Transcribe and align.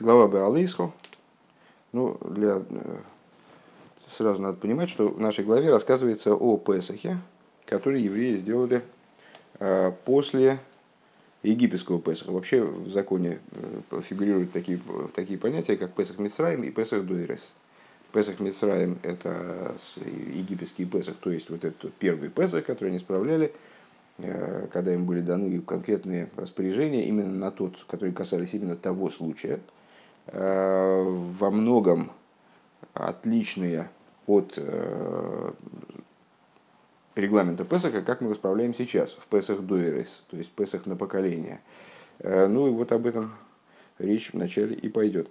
Глава 0.00 0.26
Беалейсхо. 0.26 0.90
Ну, 1.92 2.16
для... 2.24 2.62
Э, 2.70 2.96
сразу 4.10 4.40
надо 4.40 4.56
понимать, 4.56 4.88
что 4.88 5.08
в 5.08 5.20
нашей 5.20 5.44
главе 5.44 5.70
рассказывается 5.70 6.34
о 6.34 6.56
Песахе, 6.56 7.18
который 7.66 8.00
евреи 8.00 8.36
сделали 8.36 8.82
э, 9.60 9.92
после 10.06 10.58
египетского 11.42 12.00
Песаха. 12.00 12.32
Вообще 12.32 12.62
в 12.62 12.90
законе 12.90 13.38
э, 13.90 14.00
фигурируют 14.02 14.52
такие, 14.52 14.80
такие 15.14 15.38
понятия, 15.38 15.76
как 15.76 15.92
Песах 15.92 16.18
Мицраим 16.18 16.62
и 16.64 16.70
Песах 16.70 17.04
Дуэрес. 17.04 17.52
Песах 18.12 18.40
Мицраим– 18.40 18.98
это 19.02 19.76
египетский 20.34 20.86
Песах, 20.86 21.16
то 21.20 21.30
есть 21.30 21.50
вот 21.50 21.64
этот 21.64 21.92
первый 21.94 22.30
Песах, 22.30 22.64
который 22.64 22.88
они 22.88 22.98
справляли– 22.98 23.52
когда 24.70 24.92
им 24.94 25.06
были 25.06 25.20
даны 25.20 25.60
конкретные 25.62 26.28
распоряжения 26.36 27.06
именно 27.06 27.32
на 27.32 27.50
тот, 27.50 27.82
которые 27.84 28.14
касались 28.14 28.52
именно 28.52 28.76
того 28.76 29.10
случая, 29.10 29.58
во 30.26 31.50
многом 31.50 32.10
отличные 32.94 33.90
от 34.26 34.54
э, 34.56 35.50
регламента 37.16 37.64
Песаха, 37.64 38.02
как 38.02 38.20
мы 38.20 38.32
его 38.32 38.72
сейчас, 38.72 39.12
в 39.12 39.26
Песах 39.26 39.60
Дуэрес, 39.60 40.22
то 40.30 40.36
есть 40.36 40.50
Песах 40.50 40.86
на 40.86 40.96
поколение. 40.96 41.60
Ну 42.22 42.68
и 42.68 42.70
вот 42.70 42.92
об 42.92 43.06
этом 43.06 43.32
речь 43.98 44.32
вначале 44.32 44.76
и 44.76 44.88
пойдет. 44.88 45.28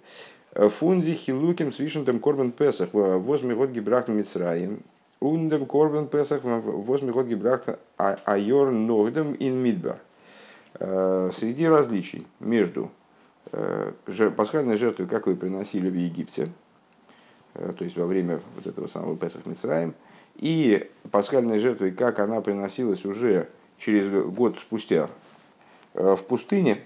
Фунди 0.54 1.14
хилуким 1.14 1.72
свишентем 1.72 2.20
корбан 2.20 2.52
Песах, 2.52 2.90
возьми 2.92 3.54
год 3.54 3.70
гибрах 3.70 4.08
Мицраим, 4.08 4.82
Ундем 5.22 5.66
Корбен 5.66 6.08
Песах 6.08 6.40
восьми 6.42 7.12
год 7.12 7.26
Гибрахта 7.26 7.78
Айор 7.96 8.72
Ногдем 8.72 9.34
ин 9.38 9.56
Мидбар. 9.56 10.00
Э, 10.74 11.30
среди 11.32 11.68
различий 11.68 12.26
между 12.40 12.90
э, 13.50 13.92
пасхальной 14.36 14.76
жертвой, 14.76 15.06
как 15.06 15.26
вы 15.26 15.36
приносили 15.36 15.90
в 15.90 15.94
Египте, 15.94 16.50
э, 17.54 17.72
то 17.76 17.84
есть 17.84 17.96
во 17.96 18.06
время 18.06 18.40
вот 18.56 18.66
этого 18.66 18.86
самого 18.86 19.16
Песах 19.16 19.46
Мисраем, 19.46 19.94
и 20.36 20.88
пасхальной 21.10 21.58
жертвой, 21.58 21.92
как 21.92 22.18
она 22.18 22.40
приносилась 22.40 23.04
уже 23.04 23.48
через 23.78 24.08
год 24.08 24.58
спустя 24.58 25.10
в 25.92 26.22
пустыне, 26.24 26.80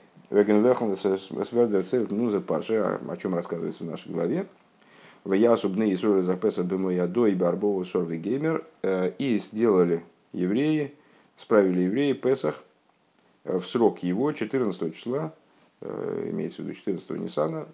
о 3.08 3.16
чем 3.16 3.34
рассказывается 3.34 3.84
в 3.84 3.86
нашей 3.86 4.10
главе, 4.10 4.46
в 5.26 5.32
Ясубны 5.32 5.90
и 5.90 5.96
Суры 5.96 6.22
Запеса 6.22 6.62
Бемоядо 6.62 7.26
и 7.26 7.34
Барбову 7.34 7.84
Сорви 7.84 8.16
Геймер. 8.16 8.64
Э, 8.82 9.12
и 9.18 9.36
сделали 9.38 10.04
евреи, 10.32 10.94
справили 11.36 11.80
евреи 11.80 12.12
Песах 12.12 12.62
э, 13.44 13.58
в 13.58 13.66
срок 13.66 14.04
его 14.04 14.30
14 14.30 14.94
числа, 14.94 15.26
э, 15.26 15.30
имеется 15.82 16.62
в 16.62 16.64
виду 16.64 16.74
14 16.74 17.10
Ниссана, 17.10 17.66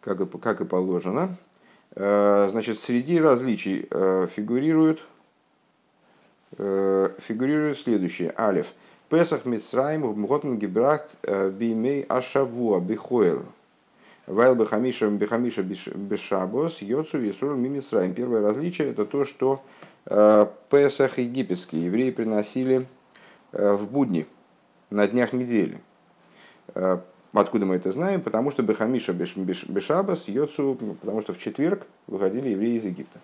как 0.00 0.20
и, 0.20 0.26
как 0.38 0.60
и 0.60 0.64
положено. 0.64 1.36
Значит, 1.94 2.78
среди 2.78 3.20
различий 3.20 3.88
фигурируют, 4.28 5.02
фигурирует 6.52 7.78
следующее. 7.78 8.32
Алиф. 8.38 8.72
Песах 9.08 9.46
Мицраим 9.46 10.02
Мготн 10.02 10.56
Гибрахт 10.56 11.16
Бимей 11.26 12.02
Ашавуа 12.02 12.78
Бихоэл. 12.78 13.44
Вайл 14.28 14.54
Бехамиша 14.54 15.08
Бехамиша 15.08 15.62
Бешабос, 15.62 16.82
Йоцу 16.82 17.18
Висур 17.18 17.56
Мимисраим. 17.56 18.12
Первое 18.12 18.42
различие 18.42 18.90
это 18.90 19.06
то, 19.06 19.24
что 19.24 19.62
э, 20.04 20.46
Песах 20.68 21.18
египетский 21.18 21.78
евреи 21.78 22.10
приносили 22.10 22.86
э, 23.52 23.72
в 23.72 23.90
будни, 23.90 24.26
на 24.90 25.08
днях 25.08 25.32
недели. 25.32 25.80
Э, 26.74 26.98
откуда 27.32 27.66
мы 27.66 27.76
это 27.76 27.90
знаем? 27.92 28.20
Потому 28.20 28.50
что 28.50 28.62
Бехамиша 28.62 29.12
Бешабос, 29.12 30.28
Йоцу, 30.28 30.76
потому 31.00 31.20
что 31.22 31.32
в 31.32 31.38
четверг 31.38 31.86
выходили 32.06 32.50
евреи 32.50 32.76
из 32.76 32.84
Египта. 32.84 33.20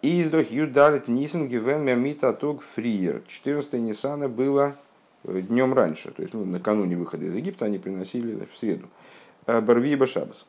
Издох 0.00 0.48
Юдалит 0.50 1.08
Нисен 1.08 1.48
Гивен 1.48 1.82
Мямита 1.82 2.32
Туг 2.32 2.62
Фриер. 2.62 3.22
14 3.26 3.72
Нисана 3.74 4.28
было 4.28 4.76
днем 5.24 5.74
раньше, 5.74 6.10
то 6.10 6.22
есть 6.22 6.34
ну, 6.34 6.44
накануне 6.44 6.96
выхода 6.96 7.24
из 7.24 7.34
Египта 7.34 7.64
они 7.64 7.78
приносили 7.78 8.46
в 8.46 8.56
среду. 8.56 8.88
Э, 9.46 9.60
Барви 9.60 9.92
и 9.92 9.96
Башабас. 9.96 10.46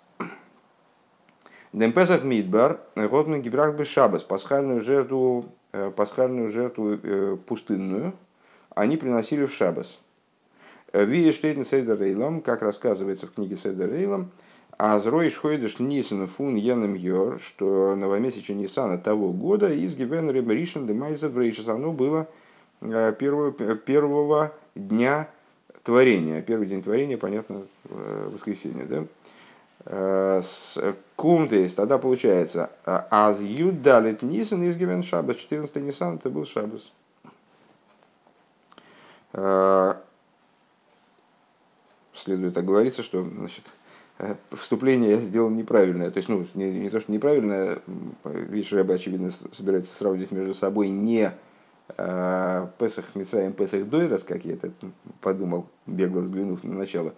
Демпесах 1.73 2.23
Мидбар, 2.23 2.79
Готмен 2.95 3.41
Гибрах 3.41 3.75
Бешабас, 3.75 4.23
пасхальную 4.23 4.81
жертву, 4.81 5.45
э, 5.73 5.91
пасхальную 5.91 6.49
жертву 6.49 6.97
э, 7.01 7.37
пустынную, 7.45 8.13
они 8.73 8.97
приносили 8.97 9.45
в 9.45 9.53
Шабас. 9.53 9.99
Ви 11.03 11.31
Штейтен 11.31 11.65
Сейдер 11.65 11.99
Рейлом, 11.99 12.41
как 12.41 12.61
рассказывается 12.61 13.27
в 13.27 13.33
книге 13.33 13.57
Сейдер 13.57 13.91
Рейлом, 13.91 14.31
а 14.77 14.97
зрой 14.99 15.29
шхойдеш 15.29 15.79
Нисан 15.79 16.27
фун 16.27 16.55
яном 16.55 16.95
йор, 16.95 17.39
что 17.39 17.95
новомесячие 17.95 18.55
Нисана 18.55 18.97
того 18.97 19.33
года 19.33 19.71
из 19.71 19.95
Гивен 19.95 20.31
Ришен 20.31 20.87
Демайза 20.87 21.29
Брейшес, 21.29 21.67
оно 21.67 21.91
было 21.91 22.27
первого, 22.79 23.51
первого 23.51 24.53
дня 24.73 25.29
творения. 25.83 26.41
Первый 26.41 26.67
день 26.67 26.81
творения, 26.81 27.17
понятно, 27.17 27.63
э, 27.89 28.29
воскресенье, 28.31 28.85
да? 28.85 29.03
Э, 29.85 30.41
с 30.41 30.77
кумтейс, 31.17 31.73
тогда 31.73 31.97
получается, 31.97 32.69
аз 32.85 33.39
юдалит 33.41 34.21
нисан 34.21 34.63
из 34.63 34.77
гивен 34.77 35.03
шабас, 35.03 35.37
14 35.37 35.75
нисан, 35.83 36.15
это 36.15 36.29
был 36.29 36.45
шабас. 36.45 36.91
Э, 42.25 42.31
следует 42.31 42.57
оговориться, 42.57 43.03
что 43.03 43.23
значит, 43.23 43.65
вступление 44.51 45.11
я 45.11 45.17
сделал 45.17 45.49
неправильное. 45.49 46.09
То 46.11 46.17
есть, 46.17 46.29
ну, 46.29 46.45
не, 46.53 46.71
не 46.71 46.89
то, 46.89 46.99
что 46.99 47.11
неправильное, 47.11 47.79
видишь, 48.23 48.73
Рэба, 48.73 48.95
очевидно, 48.95 49.31
собирается 49.51 49.95
сравнивать 49.95 50.31
между 50.31 50.53
собой 50.53 50.89
не 50.89 51.31
Э, 51.97 52.67
Песах 52.79 53.13
Мицраем, 53.15 53.53
Песах 53.53 53.85
Дойрос, 53.85 54.23
как 54.23 54.43
я 54.43 54.53
это 54.53 54.71
подумал, 55.21 55.67
бегло 55.85 56.21
взглянув 56.21 56.63
на 56.63 56.73
начало, 56.73 57.13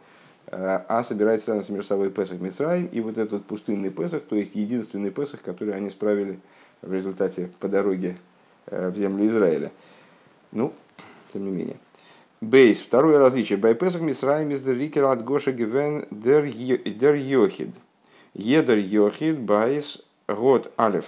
э, 0.47 0.55
а 0.87 1.03
собирается 1.03 1.53
между 1.53 1.83
собой 1.83 2.11
Песах 2.11 2.41
Мицраем 2.41 2.87
и 2.87 2.99
вот 2.99 3.17
этот 3.17 3.45
пустынный 3.45 3.89
Песах, 3.91 4.23
то 4.23 4.35
есть 4.35 4.55
единственный 4.55 5.11
Песах, 5.11 5.41
который 5.41 5.73
они 5.73 5.89
справили 5.89 6.39
в 6.81 6.91
результате 6.91 7.49
по 7.59 7.69
дороге 7.69 8.17
э, 8.65 8.89
в 8.89 8.97
землю 8.97 9.25
Израиля. 9.27 9.71
Ну, 10.51 10.73
тем 11.31 11.45
не 11.45 11.51
менее. 11.51 11.77
Бейс. 12.41 12.79
Второе 12.81 13.17
различие. 13.17 13.57
Бай 13.57 13.73
Песах 13.73 14.01
Мицраем 14.01 14.51
из 14.51 14.65
Рикер 14.67 15.05
от 15.05 15.23
Гоша 15.23 15.51
Гивен 15.51 16.05
дер 16.11 16.45
Йохид. 16.45 17.69
Едер 18.35 18.77
Йохид 18.77 19.39
Байс 19.39 20.05
Год 20.27 20.71
Алеф. 20.77 21.05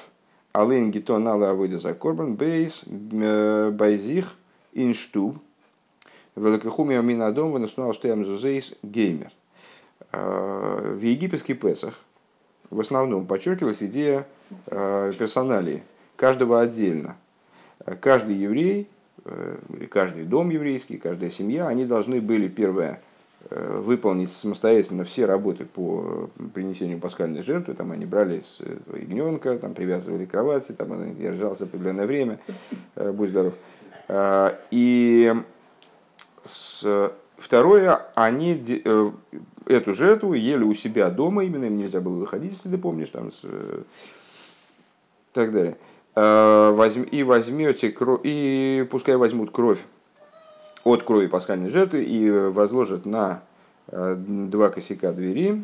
Алейн 0.54 0.90
гитон 0.90 1.28
ала 1.28 1.56
за 1.78 1.94
корбан 1.94 2.36
бейс 2.36 2.84
э, 2.88 3.70
байзих 3.70 4.34
инштуб 4.74 5.38
великахуми 6.36 6.96
амина 6.96 7.32
дом 7.32 7.52
выноснула 7.52 7.94
что 7.94 8.08
я 8.08 8.16
зузейс 8.16 8.74
геймер. 8.82 9.32
Э, 10.12 10.96
в 10.96 11.02
египетский 11.02 11.54
Песах 11.54 11.94
в 12.72 12.80
основном 12.80 13.28
подчеркивалась 13.28 13.84
идея 13.84 14.26
э, 14.66 15.14
персоналии, 15.20 15.84
каждого 16.16 16.60
отдельно. 16.60 17.18
Каждый 18.02 18.36
еврей, 18.36 18.90
или 19.26 19.86
каждый 19.86 20.26
дом 20.26 20.50
еврейский, 20.50 20.98
каждая 20.98 21.30
семья, 21.30 21.68
они 21.68 21.86
должны 21.86 22.22
были, 22.22 22.48
первое, 22.48 23.02
Э, 23.52 23.80
выполнить 23.80 24.32
самостоятельно 24.32 25.06
все 25.06 25.26
работы 25.26 25.66
по 25.66 26.30
принесению 26.54 27.00
пасхальной 27.00 27.42
жертвы. 27.42 27.74
Там 27.74 27.94
они 27.94 28.06
брали 28.06 28.44
ягненка, 28.94 29.58
там 29.58 29.74
привязывали 29.74 30.26
к 30.26 30.32
кровати, 30.32 30.74
там 30.74 30.92
он 30.92 31.16
держался 31.16 31.64
определенное 31.64 32.06
время, 32.06 32.38
э, 32.96 33.12
будь 33.14 33.30
здоров. 33.30 33.54
Э, 34.10 34.58
и 34.72 35.34
с... 36.44 37.14
второе, 37.38 38.02
они 38.14 38.84
эту 39.66 39.94
жертву 39.94 40.34
ели 40.34 40.64
у 40.64 40.74
себя 40.74 41.10
дома, 41.10 41.46
именно 41.46 41.66
им 41.66 41.78
нельзя 41.78 42.02
было 42.02 42.18
выходить, 42.18 42.52
если 42.52 42.70
ты 42.70 42.78
помнишь, 42.78 43.10
там, 43.10 43.32
с... 43.32 43.46
так 45.32 45.54
далее. 45.54 45.78
И 46.20 47.24
возьмете 47.24 47.92
кровь, 47.92 48.22
и 48.24 48.88
пускай 48.90 49.16
возьмут 49.16 49.52
кровь 49.52 49.80
от 50.84 51.04
крови 51.04 51.28
пасхальной 51.28 51.70
жертвы 51.70 52.04
и 52.04 52.28
э, 52.28 52.50
возложат 52.50 53.06
на 53.06 53.42
э, 53.88 54.16
два 54.18 54.70
косяка 54.70 55.12
двери. 55.12 55.64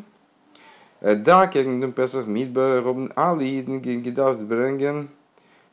Э, 1.00 1.14
да, 1.14 1.46
кегнем 1.46 1.92
песах 1.92 2.26
мидбер 2.26 2.82
робн 2.84 3.12
алиден 3.16 3.80
гидавт 3.80 4.40
бренген 4.40 5.08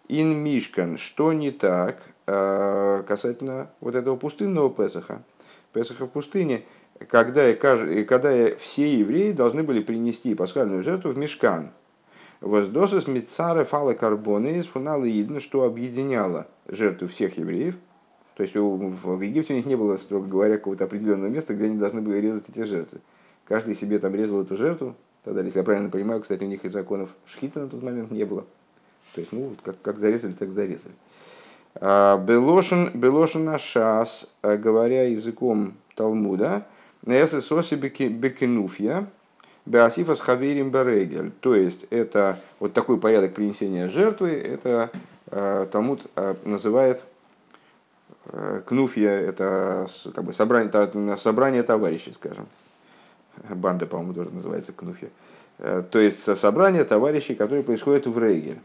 ин 0.08 0.38
мишкан. 0.38 0.98
Что 0.98 1.34
не 1.34 1.52
так 1.52 2.02
касательно 2.26 3.70
вот 3.82 3.96
этого 3.96 4.16
пустынного 4.16 4.70
песаха, 4.70 5.24
песаха 5.74 6.06
в 6.06 6.10
пустыне, 6.10 6.64
когда, 7.10 7.52
когда 7.54 8.56
все 8.58 8.98
евреи 8.98 9.34
должны 9.34 9.62
были 9.62 9.82
принести 9.82 10.34
пасхальную 10.34 10.84
жертву 10.84 11.12
в 11.12 11.18
мешкан. 11.18 11.72
Воздосус 12.44 13.08
мицары 13.08 13.64
фалы 13.64 13.94
карбоны 13.94 14.58
из 14.58 14.66
фунала 14.68 15.08
что 15.40 15.64
объединяло 15.64 16.48
жертву 16.68 17.08
всех 17.08 17.38
евреев– 17.38 17.78
То 18.36 18.44
есть 18.44 18.56
в 18.56 19.22
Египте 19.22 19.54
у 19.54 19.58
них 19.58 19.66
не 19.66 19.76
было, 19.76 19.96
строго 19.96 20.28
говоря, 20.28 20.58
какого-то 20.58 20.84
определенного 20.84 21.30
места, 21.30 21.54
где 21.54 21.66
они 21.66 21.78
должны 21.78 22.02
были 22.02 22.18
резать 22.18 22.50
эти 22.50 22.64
жертвы. 22.64 23.00
Каждый 23.46 23.76
себе 23.76 23.98
там 24.00 24.14
резал 24.14 24.42
эту 24.42 24.58
жертву. 24.58 24.96
Тогда, 25.24 25.42
если 25.42 25.60
я 25.60 25.64
правильно 25.64 25.90
понимаю, 25.90 26.22
кстати, 26.22 26.44
у 26.44 26.48
них 26.48 26.66
и 26.66 26.70
законов 26.70 27.12
шхита 27.26 27.62
на 27.62 27.70
тот 27.70 27.82
момент 27.82 28.12
не 28.12 28.26
было. 28.26 28.46
То 29.14 29.22
есть, 29.22 29.32
ну, 29.32 29.56
как, 29.64 29.82
как 29.82 29.98
зарезали, 30.00 30.34
так 30.34 30.50
зарезали. 30.52 30.96
А, 31.76 32.18
Белошин, 32.18 32.90
Белошин 32.94 33.58
шас, 33.58 34.28
э, 34.42 34.58
говоря 34.58 35.08
языком 35.08 35.76
Талмуда, 35.96 36.66
Несэ 37.06 37.40
соси 37.40 37.76
бекенуфья, 37.76 39.08
Беасифас 39.66 40.20
хаверим 40.20 40.72
берегель. 40.72 41.32
То 41.40 41.56
есть, 41.56 41.86
это 41.90 42.40
вот 42.60 42.74
такой 42.74 43.00
порядок 43.00 43.34
принесения 43.34 43.88
жертвы, 43.88 44.32
это 44.32 44.90
э, 45.32 45.68
Талмуд 45.72 46.02
э, 46.16 46.36
называет 46.46 47.04
Кнуфья 48.66 49.10
это 49.10 49.86
как 50.16 50.24
бы 50.24 50.32
собрание, 50.32 51.18
собрание 51.18 51.62
товарищей, 51.62 52.14
скажем. 52.14 52.48
Банда, 53.50 53.86
по-моему, 53.86 54.14
тоже 54.14 54.30
называется 54.30 54.72
Кнуфья. 54.72 55.10
То 55.58 56.00
есть 56.00 56.22
собрание 56.38 56.86
товарищей, 56.86 57.36
которые 57.36 57.64
происходят 57.64 58.08
в 58.08 58.18
Рейгель. 58.18 58.60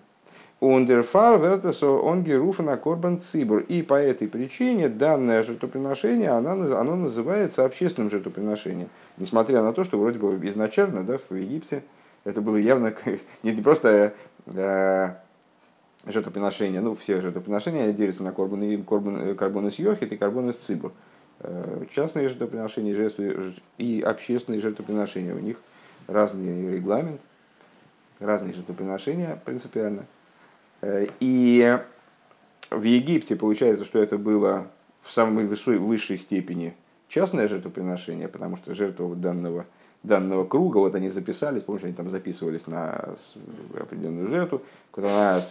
Ундерфар 0.60 1.38
вертесо 1.38 1.87
он 1.87 2.25
на 2.58 2.76
корбан 2.76 3.20
цибур. 3.20 3.60
И 3.60 3.82
по 3.82 3.94
этой 3.94 4.26
причине 4.26 4.88
данное 4.88 5.44
жертвоприношение, 5.44 6.31
она, 6.31 6.52
оно 6.52 6.96
называется 6.96 7.64
общественным 7.64 8.10
жертвоприношением. 8.10 8.88
Несмотря 9.19 9.62
на 9.62 9.72
то, 9.72 9.84
что 9.84 9.99
вроде 9.99 10.19
бы 10.19 10.34
изначально 10.49 11.05
да, 11.05 11.19
в 11.19 11.34
Египте 11.34 11.84
это 12.25 12.40
было 12.40 12.56
явно 12.56 12.93
не 13.44 13.52
просто 13.52 14.14
э, 14.46 15.10
жертвоприношение, 16.06 16.81
ну 16.81 16.96
все 16.96 17.20
жертвоприношения 17.20 17.93
делятся 17.93 18.25
на 18.25 18.32
корбан, 18.32 18.62
и 18.64 18.76
корбан, 18.82 19.69
из 19.69 19.78
йохит 19.78 20.12
и 20.12 20.16
корбан 20.16 20.50
из 20.50 20.56
цибур. 20.56 20.93
Э, 21.38 21.84
частные 21.94 22.26
жертвоприношения 22.26 22.96
жертвы, 22.96 23.54
и 23.78 24.02
общественные 24.04 24.61
жертвоприношения. 24.61 25.37
У 25.37 25.38
них 25.38 25.61
разный 26.08 26.72
регламент, 26.75 27.20
разные 28.19 28.54
жертвоприношения 28.54 29.40
принципиально– 29.44 30.04
Э, 30.17 30.17
и 30.82 31.78
в 32.70 32.82
Египте 32.82 33.36
получается, 33.36 33.84
что 33.84 33.98
это 33.98 34.19
было 34.19 34.69
в 35.02 35.12
самой 35.12 35.46
высшей 35.46 36.19
степени 36.19 36.75
частное 37.08 37.48
жертвоприношение, 37.48 38.28
потому 38.28 38.56
что 38.56 38.75
жертва 38.75 39.14
данного, 39.16 39.64
данного 40.02 40.44
круга, 40.44 40.78
вот 40.78 40.94
они 40.94 41.08
записались, 41.08 41.62
помнишь, 41.62 41.84
они 41.84 41.94
там 41.94 42.10
записывались 42.10 42.66
на 42.66 43.16
определенную 43.80 44.28
жертву, 44.28 44.62
куда 44.90 45.36
она, 45.36 45.42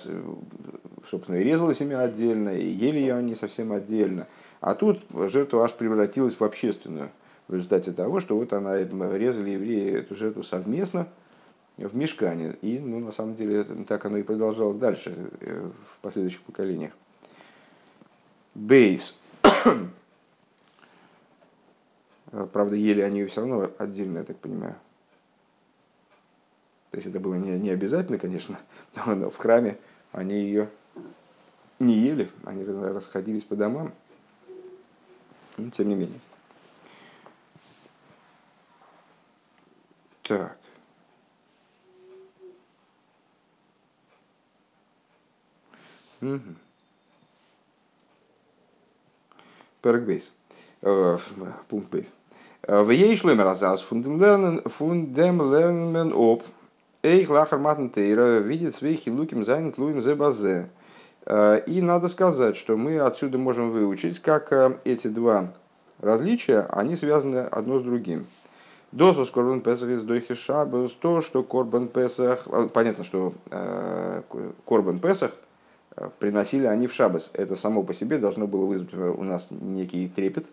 собственно, 1.09 1.37
и 1.37 1.43
резала 1.43 1.73
семя 1.73 2.01
отдельно, 2.01 2.49
и 2.49 2.67
ели 2.67 2.99
ее 2.99 3.15
они 3.15 3.33
совсем 3.35 3.71
отдельно. 3.71 4.27
А 4.61 4.75
тут 4.75 5.01
жертва 5.31 5.63
аж 5.63 5.73
превратилась 5.73 6.35
в 6.39 6.43
общественную 6.43 7.09
в 7.47 7.55
результате 7.55 7.91
того, 7.91 8.19
что 8.19 8.37
вот 8.37 8.53
она 8.53 8.77
резали 8.77 9.51
евреи 9.51 9.99
эту 9.99 10.15
жертву 10.15 10.43
совместно, 10.43 11.07
в 11.77 11.95
мешкане. 11.95 12.57
И, 12.61 12.79
ну, 12.79 12.99
на 12.99 13.11
самом 13.11 13.35
деле, 13.35 13.63
так 13.63 14.05
оно 14.05 14.17
и 14.17 14.23
продолжалось 14.23 14.77
дальше, 14.77 15.15
э, 15.41 15.69
в 15.93 15.99
последующих 16.01 16.41
поколениях. 16.41 16.93
Бейс. 18.55 19.19
Правда, 22.51 22.75
ели 22.75 23.01
они 23.01 23.19
ее 23.19 23.27
все 23.27 23.41
равно 23.41 23.71
отдельно, 23.77 24.19
я 24.19 24.23
так 24.23 24.37
понимаю. 24.37 24.75
То 26.91 26.97
есть 26.97 27.07
это 27.09 27.19
было 27.19 27.35
не, 27.35 27.51
не 27.59 27.69
обязательно, 27.69 28.17
конечно, 28.17 28.57
но 29.05 29.29
в 29.29 29.37
храме 29.37 29.77
они 30.11 30.35
ее 30.35 30.69
не 31.79 31.93
ели, 31.93 32.31
они 32.43 32.63
расходились 32.63 33.43
по 33.43 33.55
домам. 33.55 33.93
Но 35.57 35.69
тем 35.69 35.89
не 35.89 35.95
менее. 35.95 36.19
Так. 40.23 40.56
Перек 49.81 50.03
бейс. 50.03 50.31
Э, 50.81 51.17
пункт 51.69 51.91
бейс. 51.91 52.15
Э, 52.63 52.81
в 52.81 52.89
ей 52.89 53.15
шло 53.15 53.33
разаз 53.35 53.81
фундем 53.81 54.19
лернмен 54.19 56.13
оп. 56.13 56.43
Эйх 57.03 57.29
лахар 57.29 57.59
матн 57.59 57.89
тейра 57.89 58.39
видит 58.39 58.75
свейхи 58.75 59.09
луким 59.09 59.45
занят 59.45 59.77
луем 59.77 60.01
зе 60.01 60.15
базе. 60.15 60.69
Э, 61.25 61.61
и 61.67 61.81
надо 61.81 62.07
сказать, 62.07 62.57
что 62.57 62.75
мы 62.77 62.99
отсюда 62.99 63.37
можем 63.37 63.71
выучить, 63.71 64.19
как 64.19 64.51
эти 64.83 65.07
два 65.07 65.53
различия, 65.99 66.61
они 66.71 66.95
связаны 66.95 67.37
одно 67.37 67.79
с 67.79 67.83
другим. 67.83 68.25
Досус 68.91 69.29
Корбан 69.29 69.61
Песах 69.61 69.89
из 69.89 70.01
Дойхи 70.01 70.33
Шабас, 70.33 70.93
то, 70.93 71.21
что 71.21 71.43
Корбан 71.43 71.87
Песах, 71.89 72.47
понятно, 72.73 73.03
что 73.03 73.33
э, 73.51 74.21
Корбан 74.65 74.99
Песах– 74.99 75.31
приносили 76.19 76.65
они 76.65 76.87
в 76.87 76.93
шабас. 76.93 77.31
Это 77.33 77.55
само 77.55 77.83
по 77.83 77.93
себе 77.93 78.17
должно 78.17 78.47
было 78.47 78.65
вызвать 78.65 78.93
у 78.93 79.23
нас 79.23 79.47
некий 79.51 80.07
трепет, 80.07 80.47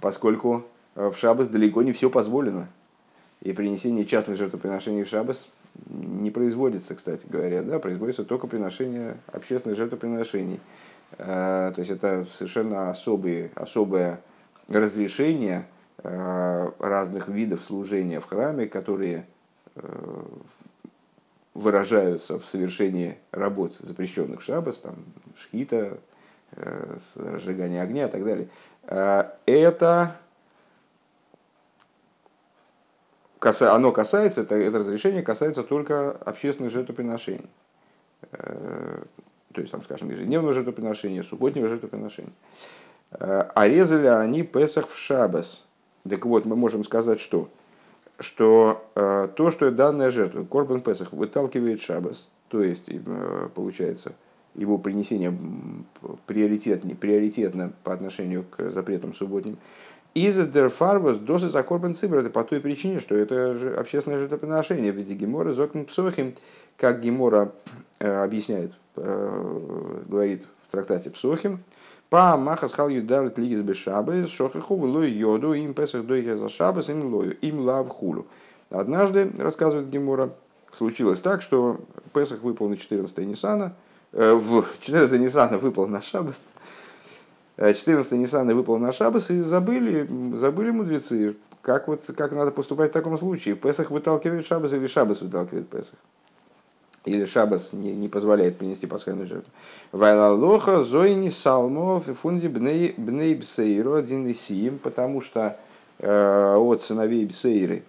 поскольку 0.00 0.64
в 0.94 1.14
шабас 1.14 1.48
далеко 1.48 1.82
не 1.82 1.92
все 1.92 2.10
позволено. 2.10 2.68
И 3.40 3.52
принесение 3.52 4.06
частных 4.06 4.38
жертвоприношений 4.38 5.04
в 5.04 5.08
шабас 5.08 5.50
не 5.86 6.30
производится, 6.30 6.94
кстати 6.94 7.26
говоря, 7.28 7.62
да, 7.62 7.78
производится 7.78 8.24
только 8.24 8.46
приношение 8.46 9.16
общественных 9.32 9.76
жертвоприношений. 9.76 10.60
Э, 11.18 11.72
то 11.74 11.80
есть 11.80 11.90
это 11.90 12.26
совершенно 12.32 12.90
особые, 12.90 13.50
особое 13.54 14.20
разрешение 14.68 15.66
э, 16.02 16.70
разных 16.78 17.28
видов 17.28 17.62
служения 17.62 18.20
в 18.20 18.26
храме, 18.26 18.66
которые 18.66 19.26
э, 19.76 20.24
выражаются 21.54 22.38
в 22.38 22.46
совершении 22.46 23.16
работ, 23.30 23.74
запрещенных 23.78 24.40
в 24.40 24.44
шаббас, 24.44 24.78
там, 24.78 24.96
шхита, 25.36 25.98
э, 26.52 26.96
разжигание 27.16 27.80
огня 27.80 28.08
и 28.08 28.10
так 28.10 28.24
далее, 28.24 28.48
э, 28.82 29.24
это 29.46 30.16
оно 33.60 33.92
касается, 33.92 34.40
это, 34.40 34.54
это 34.54 34.78
разрешение 34.78 35.22
касается 35.22 35.62
только 35.62 36.12
общественных 36.12 36.72
жертвоприношений. 36.72 37.50
Э, 38.32 39.02
то 39.52 39.60
есть, 39.60 39.70
там, 39.70 39.84
скажем, 39.84 40.10
ежедневного 40.10 40.54
жертвоприношения, 40.54 41.22
субботнего 41.22 41.68
жертвоприношения. 41.68 42.32
А 43.10 43.68
резали 43.68 44.08
они 44.08 44.42
Песах 44.42 44.88
в 44.88 44.96
Шабас. 44.96 45.62
Так 46.08 46.26
вот, 46.26 46.46
мы 46.46 46.56
можем 46.56 46.82
сказать, 46.82 47.20
что 47.20 47.48
что 48.18 48.84
э, 48.94 49.28
то, 49.34 49.50
что 49.50 49.70
данная 49.70 50.10
жертва, 50.10 50.44
Корбан 50.44 50.80
Песах, 50.80 51.12
выталкивает 51.12 51.80
Шабас, 51.80 52.28
то 52.48 52.62
есть, 52.62 52.84
э, 52.86 53.48
получается, 53.54 54.12
его 54.54 54.78
принесение 54.78 55.36
приоритетно, 56.26 56.94
приоритетно 56.94 57.72
по 57.82 57.92
отношению 57.92 58.44
к 58.44 58.70
запретам 58.70 59.14
субботним, 59.14 59.58
из 60.14 60.36
дерфарвас 60.46 61.18
досы 61.18 61.48
за 61.48 61.62
корбан 61.64 61.94
цибр. 61.94 62.18
Это 62.18 62.30
по 62.30 62.44
той 62.44 62.60
причине, 62.60 63.00
что 63.00 63.16
это 63.16 63.56
же 63.56 63.74
общественное 63.74 64.20
жертвоприношение 64.20 64.92
в 64.92 64.96
виде 64.96 65.14
гемора 65.14 65.52
зокн 65.52 65.82
псохим, 65.82 66.34
как 66.76 67.00
гемора 67.00 67.52
э, 67.98 68.22
объясняет, 68.22 68.72
э, 68.96 70.02
говорит 70.06 70.46
в 70.68 70.70
трактате 70.70 71.10
псохим, 71.10 71.58
Па 72.10 72.36
маха 72.36 72.68
схал 72.68 72.88
юдар 72.88 73.32
лигис 73.36 73.62
бешабы, 73.62 74.26
шохаху 74.26 74.74
лой 74.74 75.10
йоду, 75.10 75.54
им 75.54 75.74
песах 75.74 76.04
дойхе 76.04 76.36
за 76.36 76.48
шабас, 76.48 76.88
им 76.88 77.12
лою, 77.12 77.36
им 77.40 77.60
лав 77.60 77.88
хулу. 77.88 78.26
Однажды, 78.70 79.30
рассказывает 79.38 79.88
Гемора, 79.88 80.30
случилось 80.72 81.20
так, 81.20 81.42
что 81.42 81.80
Песах 82.12 82.42
выпал 82.42 82.68
на 82.68 82.76
14 82.76 83.18
Ниссана, 83.18 83.74
э, 84.12 84.34
в 84.34 84.64
14 84.80 85.20
Ниссана 85.20 85.58
выпал 85.58 85.86
на 85.86 86.02
Шабас, 86.02 86.44
14 87.56 88.12
э, 88.12 88.16
Ниссана 88.16 88.54
выпал 88.54 88.78
на 88.78 88.92
Шабас, 88.92 89.30
и 89.30 89.40
забыли, 89.40 90.08
забыли 90.36 90.70
мудрецы, 90.70 91.36
как, 91.62 91.88
вот, 91.88 92.02
как 92.16 92.32
надо 92.32 92.50
поступать 92.50 92.90
в 92.90 92.94
таком 92.94 93.18
случае. 93.18 93.54
Песах 93.54 93.90
выталкивает 93.90 94.46
Шабас 94.46 94.72
или 94.72 94.86
Шабас 94.86 95.20
выталкивает 95.20 95.68
Песах 95.68 95.98
или 97.04 97.24
шабас 97.24 97.72
не, 97.72 97.94
не 97.94 98.08
позволяет 98.08 98.58
принести 98.58 98.86
пасхальную 98.86 99.28
жертву. 99.28 99.52
Вайлалоха 99.92 100.84
зойни 100.84 101.28
салмо 101.28 102.00
фунди 102.00 102.46
бней, 102.46 103.34
бсейру 103.34 103.94
один 103.94 104.32
сиим, 104.34 104.78
потому 104.78 105.20
что 105.20 105.58
э, 105.98 106.56
от 106.56 106.82
сыновей 106.82 107.26
бсейры, 107.26 107.84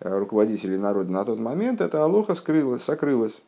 э, 0.00 0.18
руководителей 0.18 0.76
народа 0.76 1.12
на 1.12 1.24
тот 1.24 1.38
момент, 1.38 1.80
эта 1.80 2.04
алоха 2.04 2.34
скрылась, 2.34 2.82
сокрылась. 2.82 3.42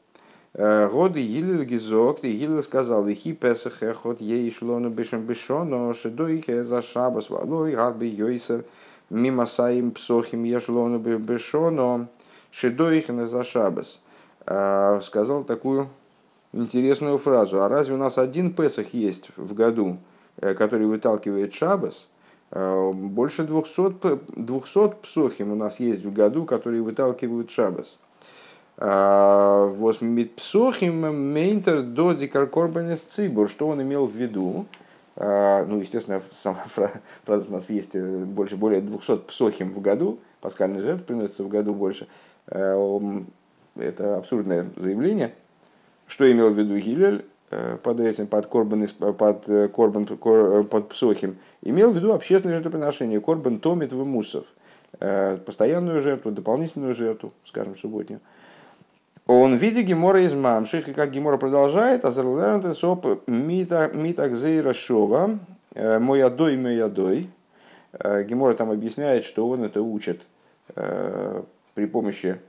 Э, 0.55 0.89
годы 0.89 1.23
Гилил 1.23 1.63
Гизок, 1.63 2.25
и 2.25 2.33
Гилил 2.33 2.63
сказал, 2.63 3.05
«Вихи 3.05 3.33
Песах 3.33 3.83
эхот 3.83 4.21
ей 4.21 4.51
шлону 4.51 4.91
бешем 4.91 5.23
бешоно, 5.23 5.93
шедуихе 5.95 6.65
за 6.65 6.83
шабас 6.83 7.31
валой 7.31 7.75
гарби 7.75 8.07
йойсер, 8.07 8.65
мимо 9.09 9.47
саим 9.47 9.93
псохим 9.93 10.45
ешлону 10.45 10.99
бешоно, 10.99 12.09
шедуихе 12.51 13.27
за 13.27 13.45
шабас». 13.45 14.01
А, 14.47 15.01
сказал 15.01 15.45
такую 15.45 15.89
интересную 16.53 17.19
фразу. 17.19 17.63
А 17.63 17.69
разве 17.69 17.95
у 17.95 17.99
нас 17.99 18.19
один 18.19 18.53
Песах 18.53 18.95
есть 18.95 19.31
в 19.37 19.55
году, 19.55 19.99
который 20.41 20.87
выталкивает 20.87 21.55
шабас, 21.55 22.09
больше 22.51 23.45
200, 23.45 24.41
200 24.41 24.95
псохим 25.03 25.53
у 25.53 25.55
нас 25.55 25.81
есть 25.81 26.05
в 26.05 26.13
году, 26.13 26.45
которые 26.45 26.83
выталкивают 26.83 27.51
шабас. 27.51 27.97
Восьмит 28.77 30.37
псохим 30.37 31.33
мейнтер 31.33 31.83
до 31.83 32.13
дикаркорбанес 32.13 33.01
цибур. 33.01 33.49
Что 33.49 33.69
он 33.69 33.81
имел 33.83 34.07
в 34.07 34.15
виду? 34.15 34.67
Ну, 35.17 35.79
естественно, 35.79 36.23
сама 36.33 36.65
фраза 37.25 37.45
у 37.49 37.53
нас 37.53 37.71
есть 37.71 37.95
больше, 37.95 38.57
более 38.57 38.81
200 38.81 39.17
псохим 39.19 39.73
в 39.73 39.81
году, 39.81 40.19
пасхальный 40.41 40.81
жертв 40.81 41.05
приносится 41.05 41.45
в 41.45 41.49
году 41.49 41.75
больше. 41.75 42.09
Это 43.77 44.17
абсурдное 44.17 44.67
заявление. 44.77 45.33
Что 46.07 46.31
имел 46.31 46.51
в 46.51 46.59
виду 46.59 46.77
Гилель 46.79 47.25
под 47.83 48.01
этим, 48.01 48.27
под 48.27 48.47
корбан, 48.47 48.87
под 48.87 49.47
корбан, 49.73 50.07
под 50.07 50.89
псохим? 50.89 51.37
Имел 51.63 51.93
в 51.93 51.97
виду 51.97 52.13
общественное 52.13 52.57
жертвоприношение, 52.57 53.21
корбан 53.21 53.59
томит 53.59 53.93
в 53.93 54.05
мусов. 54.05 54.45
Постоянную 54.99 56.03
жертву, 56.03 56.33
дополнительную 56.33 56.95
жертву, 56.95 57.33
скажем, 57.45 57.77
субботнюю. 57.79 58.21
Он 59.27 59.57
видит 59.57 59.87
Гемора 59.87 60.23
из 60.23 60.35
Мамших, 60.35 60.89
и 60.89 60.93
как 60.93 61.13
Гемора 61.13 61.37
продолжает, 61.37 62.05
Азерлернте 62.05 62.75
соп 62.75 63.29
митакзейра 63.29 64.73
шова, 64.73 65.39
э, 65.75 65.99
мой 66.01 66.23
адой, 66.23 66.57
мой 66.57 66.83
адой. 66.83 67.31
Э, 67.93 68.25
Гемора 68.25 68.55
там 68.55 68.73
объясняет, 68.73 69.25
что 69.25 69.49
он 69.49 69.63
это 69.63 69.81
учит 69.81 70.23
э, 70.75 71.43
при 71.75 71.87
помощи 71.87 72.41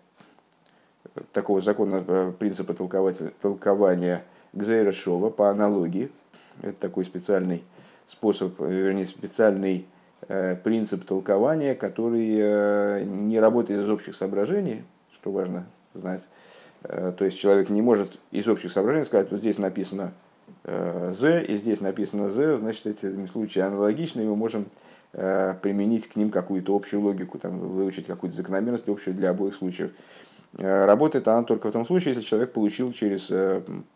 такого 1.32 1.62
закона, 1.62 2.34
принципа 2.38 2.74
толкования 2.74 4.24
Гзейра 4.54 4.94
по 5.30 5.50
аналогии. 5.50 6.12
Это 6.62 6.74
такой 6.74 7.06
специальный 7.06 7.64
способ, 8.08 8.60
вернее, 8.60 9.06
специальный 9.06 9.88
принцип 10.64 11.06
толкования, 11.06 11.76
который 11.76 13.06
не 13.06 13.40
работает 13.40 13.82
из 13.82 13.90
общих 13.90 14.16
соображений, 14.16 14.84
что 15.12 15.32
важно 15.32 15.66
знать, 15.94 16.28
Э, 16.84 17.14
то 17.18 17.26
есть 17.26 17.40
человек 17.40 17.70
не 17.70 17.82
может 17.82 18.20
из 18.32 18.48
общих 18.48 18.72
соображений 18.72 19.06
сказать, 19.06 19.32
вот 19.32 19.40
здесь 19.40 19.58
написано 19.58 20.14
«з», 20.66 21.24
э, 21.24 21.46
и 21.46 21.58
здесь 21.58 21.82
написано 21.82 22.30
«з», 22.30 22.58
значит, 22.58 22.86
эти 22.86 23.26
случаи 23.28 23.60
аналогичны, 23.60 24.22
и 24.22 24.26
мы 24.26 24.36
можем 24.36 24.66
э, 25.14 25.56
применить 25.62 26.08
к 26.08 26.16
ним 26.16 26.30
какую-то 26.30 26.76
общую 26.76 27.02
логику, 27.02 27.40
там, 27.40 27.58
выучить 27.58 28.08
какую-то 28.08 28.36
закономерность 28.36 28.88
общую 28.88 29.16
для 29.16 29.30
обоих 29.30 29.56
случаев. 29.56 29.92
Работает 30.58 31.28
она 31.28 31.44
только 31.44 31.70
в 31.70 31.72
том 31.72 31.86
случае, 31.86 32.14
если 32.14 32.28
человек 32.28 32.54
получил 32.54 32.94
через 32.94 33.32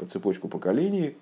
цепочку 0.10 0.48
поколений, 0.48 1.16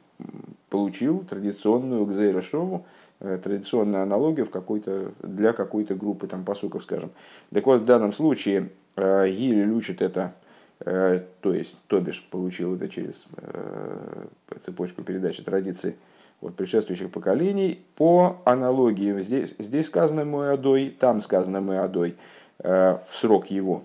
получил 0.70 1.25
традиционную 1.30 2.06
гзейрошову, 2.06 2.86
традиционную 3.20 4.04
аналогию 4.04 4.46
в 4.46 4.50
какой-то, 4.50 5.12
для 5.22 5.51
какой-то 5.51 5.96
группы 5.96 6.27
там, 6.27 6.46
посуков, 6.46 6.84
скажем. 6.84 7.12
Так 7.54 7.65
вот, 7.65 7.82
в 7.82 7.86
данном 7.86 8.13
случае 8.13 8.70
Гилель 8.98 9.72
учит 9.72 10.01
это 10.01 10.34
Э, 10.80 11.22
то 11.42 11.54
есть 11.54 11.75
Тобиш 11.88 12.22
получил 12.30 12.75
это 12.75 12.89
через 12.89 13.25
э, 13.38 14.25
цепочку 14.60 15.04
передачи 15.04 15.42
традиций 15.42 15.96
от 16.42 16.56
предшествующих 16.56 17.12
поколений 17.12 17.80
по 17.96 18.42
аналогии. 18.46 19.22
Здесь, 19.22 19.56
здесь 19.58 19.88
сказано 19.88 20.25
мой 20.25 20.51
адой, 20.54 20.89
там 20.89 21.22
сказано 21.22 21.62
мой 21.62 21.80
адой 21.80 22.15
э, 22.60 22.98
в 23.08 23.15
срок 23.15 23.48
его. 23.48 23.84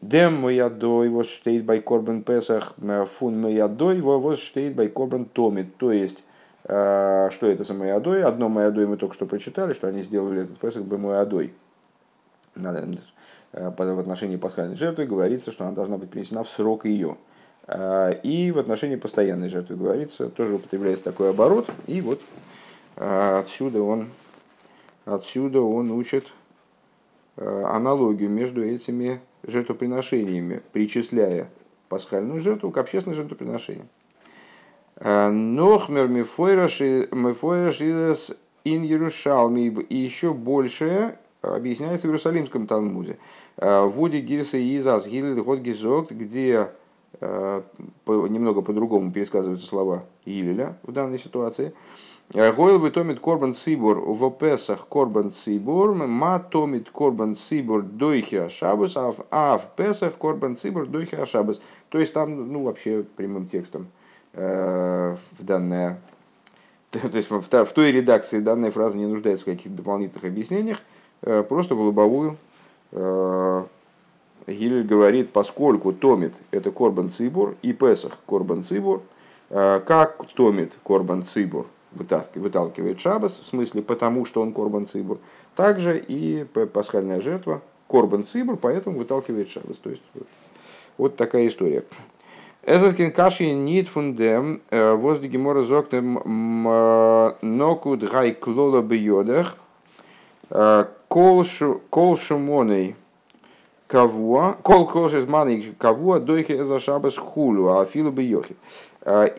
Дем 0.00 0.34
мой 0.34 0.58
адой, 0.58 1.08
вот 1.08 1.26
штейт 1.26 1.64
бай 1.64 1.80
корбан 1.80 2.22
песах, 2.22 2.74
фун 3.06 3.40
мой 3.40 3.58
адой, 3.58 4.00
вот 4.00 4.38
штейт 4.38 4.74
бай 4.74 4.88
корбан 4.88 5.24
томит. 5.24 5.76
То 5.76 5.92
есть, 5.92 6.24
что 6.64 7.30
это 7.40 7.64
за 7.64 7.74
мой 7.74 7.92
адой? 7.92 8.22
Одно 8.22 8.48
мой 8.48 8.66
адой 8.66 8.86
мы 8.86 8.96
только 8.96 9.14
что 9.14 9.26
прочитали, 9.26 9.72
что 9.72 9.86
они 9.86 10.02
сделали 10.02 10.42
этот 10.42 10.58
песах 10.58 10.84
бы 10.84 10.98
Э, 13.54 13.70
в 13.94 14.00
отношении 14.00 14.36
пасхальной 14.36 14.76
жертвы 14.76 15.06
говорится, 15.06 15.52
что 15.52 15.64
она 15.64 15.74
должна 15.74 15.96
быть 15.96 16.10
принесена 16.10 16.42
в 16.42 16.48
срок 16.48 16.84
ее. 16.84 17.16
И 18.22 18.52
в 18.54 18.58
отношении 18.58 18.96
постоянной 18.96 19.48
жертвы 19.48 19.76
говорится, 19.76 20.28
тоже 20.28 20.56
употребляется 20.56 21.04
такой 21.04 21.30
оборот. 21.30 21.70
И 21.86 22.02
вот 22.02 22.20
отсюда 22.96 23.80
он, 23.80 24.10
отсюда 25.06 25.62
он 25.62 25.90
учит 25.90 26.26
аналогию 27.36 28.28
между 28.28 28.62
этими 28.62 29.18
жертвоприношениями, 29.46 30.62
причисляя 30.72 31.48
пасхальную 31.88 32.40
жертву 32.40 32.70
к 32.70 32.78
общественным 32.78 33.16
жертвоприношениям. 33.16 33.88
Нохмер 35.00 36.08
мифойраш 36.08 36.80
ин 38.64 38.82
Ярушалми 38.82 39.68
и 39.82 39.96
еще 39.96 40.32
большее 40.32 41.18
объясняется 41.42 42.06
в 42.06 42.10
Иерусалимском 42.10 42.66
Талмуде. 42.66 43.18
Э, 43.56 43.84
в 43.84 43.96
Воде 43.96 44.20
Гирса 44.20 44.56
и 44.56 44.76
Изас 44.76 45.06
Гилет 45.06 45.38
Год 45.44 45.60
Гизок, 45.60 46.10
где 46.10 46.70
э, 47.20 47.62
немного 48.06 48.62
по-другому 48.62 49.12
пересказываются 49.12 49.66
слова 49.66 50.04
Гилеля 50.24 50.78
в 50.82 50.92
данной 50.92 51.18
ситуации. 51.18 51.74
Э, 52.32 52.52
Гойл 52.52 52.78
витомит 52.78 53.20
корбан 53.20 53.54
цибур 53.54 54.00
в 54.00 54.30
Песах 54.30 54.86
корбан 54.88 55.30
цибур, 55.30 55.94
ма 55.94 56.38
томит 56.38 56.90
корбан 56.90 57.36
цибур 57.36 57.82
дойхи 57.82 58.36
ашабус, 58.36 58.96
а 58.96 59.58
в 59.58 59.76
Песах 59.76 60.14
корбан 60.14 60.56
цибур 60.56 60.86
дойхи 60.86 61.16
ашабус. 61.16 61.60
То 61.90 61.98
есть 61.98 62.12
там, 62.12 62.52
ну, 62.52 62.64
вообще 62.64 63.04
прямым 63.16 63.46
текстом 63.46 63.88
в 64.32 65.16
данное 65.38 66.00
то 66.90 67.08
есть 67.12 67.30
в 67.30 67.72
той 67.72 67.92
редакции 67.92 68.40
данная 68.40 68.72
фраза 68.72 68.96
не 68.96 69.06
нуждается 69.06 69.44
в 69.44 69.46
каких-то 69.46 69.76
дополнительных 69.76 70.24
объяснениях, 70.24 70.78
просто 71.20 71.76
в 71.76 71.80
лобовую 71.80 72.36
Э, 72.94 73.64
Гилель 74.46 74.84
говорит, 74.84 75.32
поскольку 75.32 75.92
томит 75.92 76.34
это 76.50 76.70
Корбан 76.70 77.10
Цибур 77.10 77.56
и 77.62 77.72
Песах 77.72 78.18
Корбан 78.26 78.62
Цибур, 78.62 79.02
э, 79.50 79.80
как 79.84 80.24
томит 80.34 80.72
Корбан 80.84 81.24
Цибур 81.24 81.66
выталкивает 81.94 83.00
Шабас, 83.00 83.38
в 83.38 83.46
смысле 83.46 83.82
потому, 83.82 84.24
что 84.24 84.42
он 84.42 84.52
Корбан 84.52 84.86
Цибур, 84.86 85.18
также 85.56 85.98
и 85.98 86.44
пасхальная 86.72 87.20
жертва 87.20 87.62
Корбан 87.88 88.24
Цибур, 88.24 88.56
поэтому 88.56 88.98
выталкивает 88.98 89.48
Шабас. 89.48 89.76
То 89.78 89.90
есть 89.90 90.02
вот, 90.14 90.26
вот 90.98 91.16
такая 91.16 91.46
история. 91.46 91.84
Эзаскин 92.66 93.12
каши 93.12 93.52
нит 93.52 93.88
фундем 93.88 94.62
э, 94.70 94.94
возле 94.94 95.28
гемора 95.28 95.62
зоктем 95.62 96.14
нокуд 97.42 98.10
гай 98.10 98.32
клола 98.32 98.80
бьёдах 98.80 99.56
Кол 101.08 101.44
шумоной 102.16 102.96
кавуа, 103.86 104.56
кол 104.62 104.86
кол 104.86 105.08
шизманой 105.08 105.74
кавуа, 105.78 106.18
дойхи 106.18 106.60
за 106.60 106.78
шабас 106.78 107.16
хулю, 107.16 107.68
а 107.68 107.84
филу. 107.84 108.10
А, 108.10 108.44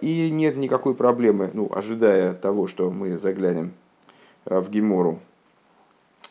и 0.02 0.30
нет 0.32 0.58
никакой 0.58 0.94
проблемы, 0.96 1.50
ну, 1.54 1.70
ожидая 1.74 2.34
того, 2.34 2.68
что 2.68 2.92
мы 2.92 3.18
заглянем 3.18 3.74
а, 4.46 4.62
в 4.62 4.70
Гемору, 4.70 5.20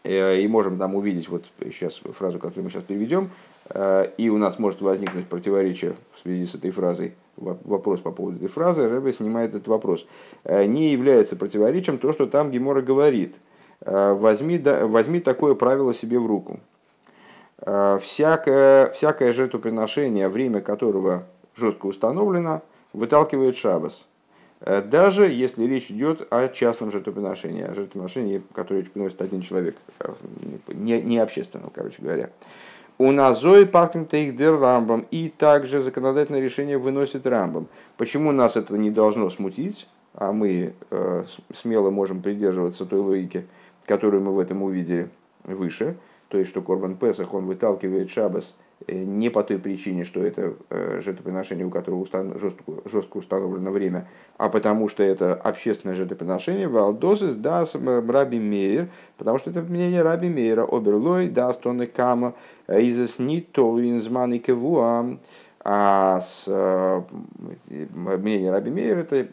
э, 0.04 0.40
и 0.40 0.46
можем 0.46 0.78
там 0.78 0.94
увидеть 0.94 1.28
вот 1.28 1.44
сейчас 1.60 2.00
фразу, 2.12 2.38
которую 2.38 2.64
мы 2.64 2.70
сейчас 2.70 2.84
переведем, 2.84 3.30
а, 3.70 4.02
и 4.02 4.28
у 4.28 4.38
нас 4.38 4.58
может 4.58 4.80
возникнуть 4.80 5.26
противоречие 5.26 5.96
в 6.14 6.20
связи 6.20 6.46
с 6.46 6.54
этой 6.54 6.70
фразой, 6.70 7.14
вопрос 7.36 8.00
по 8.00 8.12
поводу 8.12 8.36
этой 8.36 8.48
фразы, 8.48 8.88
Рэбе 8.88 9.12
снимает 9.12 9.50
этот 9.50 9.66
вопрос. 9.66 10.06
Не 10.44 10.92
является 10.92 11.34
противоречием 11.34 11.98
то, 11.98 12.12
что 12.12 12.26
там 12.26 12.52
Гемора 12.52 12.82
говорит– 12.82 13.34
возьми, 13.84 14.58
возьми 14.58 15.20
такое 15.20 15.54
правило 15.54 15.94
себе 15.94 16.18
в 16.18 16.26
руку. 16.26 16.60
Всякое, 18.00 18.90
всякое 18.90 19.32
жертвоприношение, 19.32 20.28
время 20.28 20.60
которого 20.60 21.24
жестко 21.56 21.86
установлено, 21.86 22.62
выталкивает 22.94 23.56
шабас. 23.56 24.06
Э, 24.60 24.80
даже 24.80 25.28
если 25.28 25.66
речь 25.66 25.90
идет 25.90 26.26
о 26.30 26.48
частном 26.48 26.90
жертвоприношении, 26.90 27.62
о 27.62 27.74
жертвоприношении, 27.74 28.42
которое 28.54 28.84
приносит 28.84 29.20
один 29.20 29.42
человек, 29.42 29.76
не, 30.68 31.02
не 31.02 31.18
общественном, 31.18 31.70
короче 31.74 32.00
говоря. 32.00 32.30
У 32.96 33.10
Назой 33.10 33.66
Пахтентейхдер 33.66 34.58
Рамбам. 34.58 35.04
И 35.10 35.28
также 35.28 35.80
законодательное 35.80 36.40
решение 36.40 36.78
выносит 36.78 37.26
Рамбам. 37.26 37.66
Почему 37.96 38.30
нас 38.30 38.56
это 38.56 38.78
не 38.78 38.90
должно 38.90 39.28
смутить, 39.30 39.88
а 40.14 40.32
мы 40.32 40.74
э, 40.90 41.24
смело 41.52 41.90
можем 41.90 42.22
придерживаться 42.22 42.86
той 42.86 43.00
логики, 43.00 43.46
которую 43.84 44.22
мы 44.22 44.32
в 44.32 44.38
этом 44.38 44.62
увидели 44.62 45.10
выше, 45.42 45.96
то 46.28 46.38
есть 46.38 46.50
что 46.50 46.62
Корбан 46.62 46.96
Песах, 46.96 47.34
он 47.34 47.46
выталкивает 47.46 48.10
Шабас 48.10 48.54
э, 48.60 48.63
не 48.88 49.30
по 49.30 49.42
той 49.42 49.58
причине, 49.58 50.04
что 50.04 50.22
это 50.24 50.54
э, 50.70 51.00
жертвоприношение, 51.02 51.66
у 51.66 51.70
которого 51.70 52.00
устан, 52.00 52.38
жестко, 52.38 52.64
жестко 52.84 53.16
установлено 53.18 53.70
время, 53.70 54.08
а 54.36 54.48
потому 54.48 54.88
что 54.88 55.02
это 55.02 55.34
общественное 55.34 55.94
жертвоприношение, 55.94 56.68
Валдосис 56.68 57.34
дас 57.34 57.74
Раби 57.74 58.38
Мейер, 58.38 58.88
потому 59.16 59.38
что 59.38 59.50
это 59.50 59.62
мнение 59.62 60.02
Раби 60.02 60.28
Мейера, 60.28 60.64
Оберлой 60.64 61.28
дас 61.28 61.56
Тоне 61.56 61.86
Кама, 61.86 62.34
э, 62.66 62.82
изес 62.82 63.16
толуинзман 63.52 64.34
и 64.34 64.38
кевуа, 64.38 65.18
а 65.66 66.20
с, 66.20 66.44
мнение 67.68 68.50
Раби 68.50 68.70
Мейер 68.70 68.98
это 68.98 69.26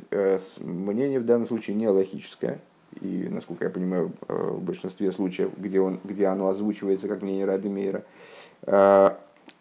мнение 0.62 1.20
в 1.20 1.26
данном 1.26 1.48
случае 1.48 1.76
не 1.76 1.90
логическое, 1.90 2.60
и, 3.02 3.28
насколько 3.30 3.66
я 3.66 3.70
понимаю, 3.70 4.14
в 4.28 4.62
большинстве 4.62 5.12
случаев, 5.12 5.52
где, 5.58 5.82
он, 5.82 6.00
где 6.04 6.28
оно 6.28 6.48
озвучивается 6.48 7.10
как 7.10 7.22
мнение 7.22 7.46
Раби 7.46 7.68
Мейра. 7.68 8.04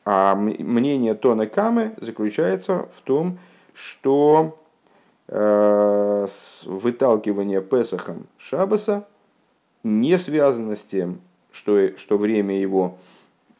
А 0.04 0.35
мнение 0.35 1.14
Тона 1.14 1.47
Камы 1.47 1.95
заключается 2.00 2.88
в 2.92 3.00
том, 3.02 3.38
что 3.75 4.59
выталкивание 5.28 7.62
Песахом 7.62 8.26
Шабаса 8.37 9.07
не 9.85 10.19
связано 10.19 10.75
с 10.75 10.83
тем, 10.83 11.21
что, 11.52 11.97
что 11.97 12.19
время 12.19 12.61
его 12.61 12.99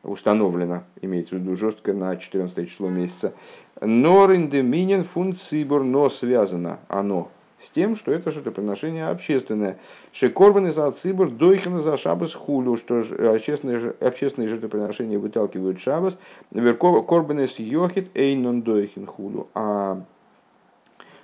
установлено, 0.03 0.83
имеется 1.01 1.37
в 1.37 1.39
виду 1.39 1.55
жестко 1.57 1.93
на 1.93 2.17
14 2.17 2.69
число 2.69 2.89
месяца. 2.89 3.33
Но 3.81 4.35
индеминин 4.35 5.05
фун 5.05 5.37
цибур, 5.37 5.85
но 5.85 6.09
связано 6.09 6.81
оно 6.89 7.31
с 7.63 7.71
тем, 7.71 7.97
что 7.97 8.11
это 8.13 8.31
жертвоприношение 8.31 9.09
общественное. 9.09 9.79
Шекорбаны 10.13 10.73
за 10.73 10.91
цибур, 10.93 11.31
дойхина 11.31 11.79
за 11.79 11.97
шабас 11.97 12.35
хулю, 12.35 12.77
что 12.77 12.99
общественные, 13.33 13.95
общественные 14.01 14.49
жертвоприношения 14.49 15.19
выталкивают 15.19 15.79
шабас. 15.79 16.17
Корбаны 16.53 17.47
с 17.47 17.59
йохит 17.59 18.11
эйнон 18.15 18.63
дойхин 18.63 19.07
хулю. 19.07 19.49
А 19.55 20.03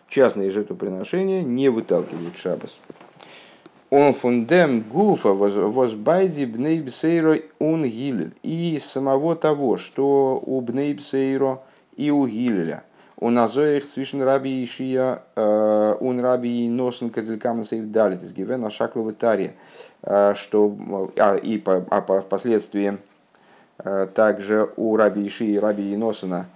частные 0.09 0.50
жертвоприношения 0.50 1.43
не 1.43 1.69
выталкивают 1.69 2.37
шабас. 2.37 2.78
Он 3.88 4.12
фундем 4.12 4.83
гуфа 4.83 5.33
возбайди 5.33 6.45
бнейбсейро 6.45 7.38
ун 7.61 7.85
гилель. 7.85 8.35
И 8.43 8.78
самого 8.78 9.37
того, 9.37 9.76
что 9.76 10.43
у 10.45 10.61
бнейбсейро 10.61 11.62
и 11.97 12.11
у 12.11 12.26
гилеля. 12.26 12.83
У 13.18 13.30
назоих 13.30 13.87
свишен 13.87 14.23
раби 14.23 14.62
ишия 14.62 15.23
э, 15.37 15.96
ун 16.00 16.20
раби 16.20 16.68
носен 16.68 17.08
козелькам 17.08 17.64
сейв 17.64 17.90
далит 17.90 18.23
из 18.23 18.35
гивена 18.35 18.68
шакловы 18.68 19.12
тари. 19.12 19.52
Э, 20.02 20.35
что, 20.35 20.76
а, 21.16 21.37
и 21.37 21.56
по, 21.58 21.85
а 21.90 22.02
впоследствии 22.20 22.99
э, 23.78 24.06
также 24.14 24.70
у 24.76 24.96
раби 24.96 25.26
ишии 25.26 25.54
и 25.54 25.58
раби 25.58 25.96
носена 25.96 26.46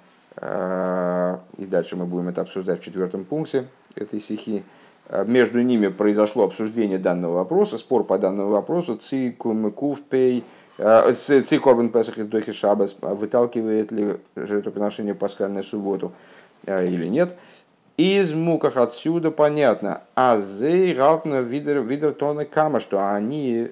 и 0.43 1.67
дальше 1.67 1.97
мы 1.97 2.07
будем 2.07 2.29
это 2.29 2.41
обсуждать 2.41 2.81
в 2.81 2.85
четвертом 2.85 3.25
пункте 3.25 3.67
этой 3.95 4.21
стихи, 4.21 4.63
Э, 5.11 5.25
между 5.27 5.61
ними 5.61 5.89
произошло 5.89 6.45
обсуждение 6.45 6.99
данного 6.99 7.35
вопроса, 7.35 7.79
спор 7.79 8.05
по 8.05 8.17
данному 8.17 8.51
вопросу, 8.51 8.97
ци 8.97 9.33
кувпей, 9.33 10.45
э, 10.79 11.13
ци 11.13 11.59
корбан 11.59 11.89
песах 11.89 12.19
из 12.19 12.27
дохи 12.27 12.53
шабас, 12.53 12.95
выталкивает 13.01 13.91
ли 13.91 14.19
жертвоприношение 14.37 15.15
пасхальную 15.15 15.65
субботу. 15.65 16.13
э, 16.13 16.50
или 16.67 17.07
нет. 17.07 17.37
Из 17.97 18.33
муках 18.33 18.77
отсюда 18.77 19.31
понятно, 19.31 20.03
а 20.15 20.39
зей 20.39 20.95
галтна 20.95 21.41
видер, 21.41 21.81
видер 21.81 22.13
тона 22.13 22.47
кама, 22.47 22.81
что 22.81 23.13
они 23.13 23.71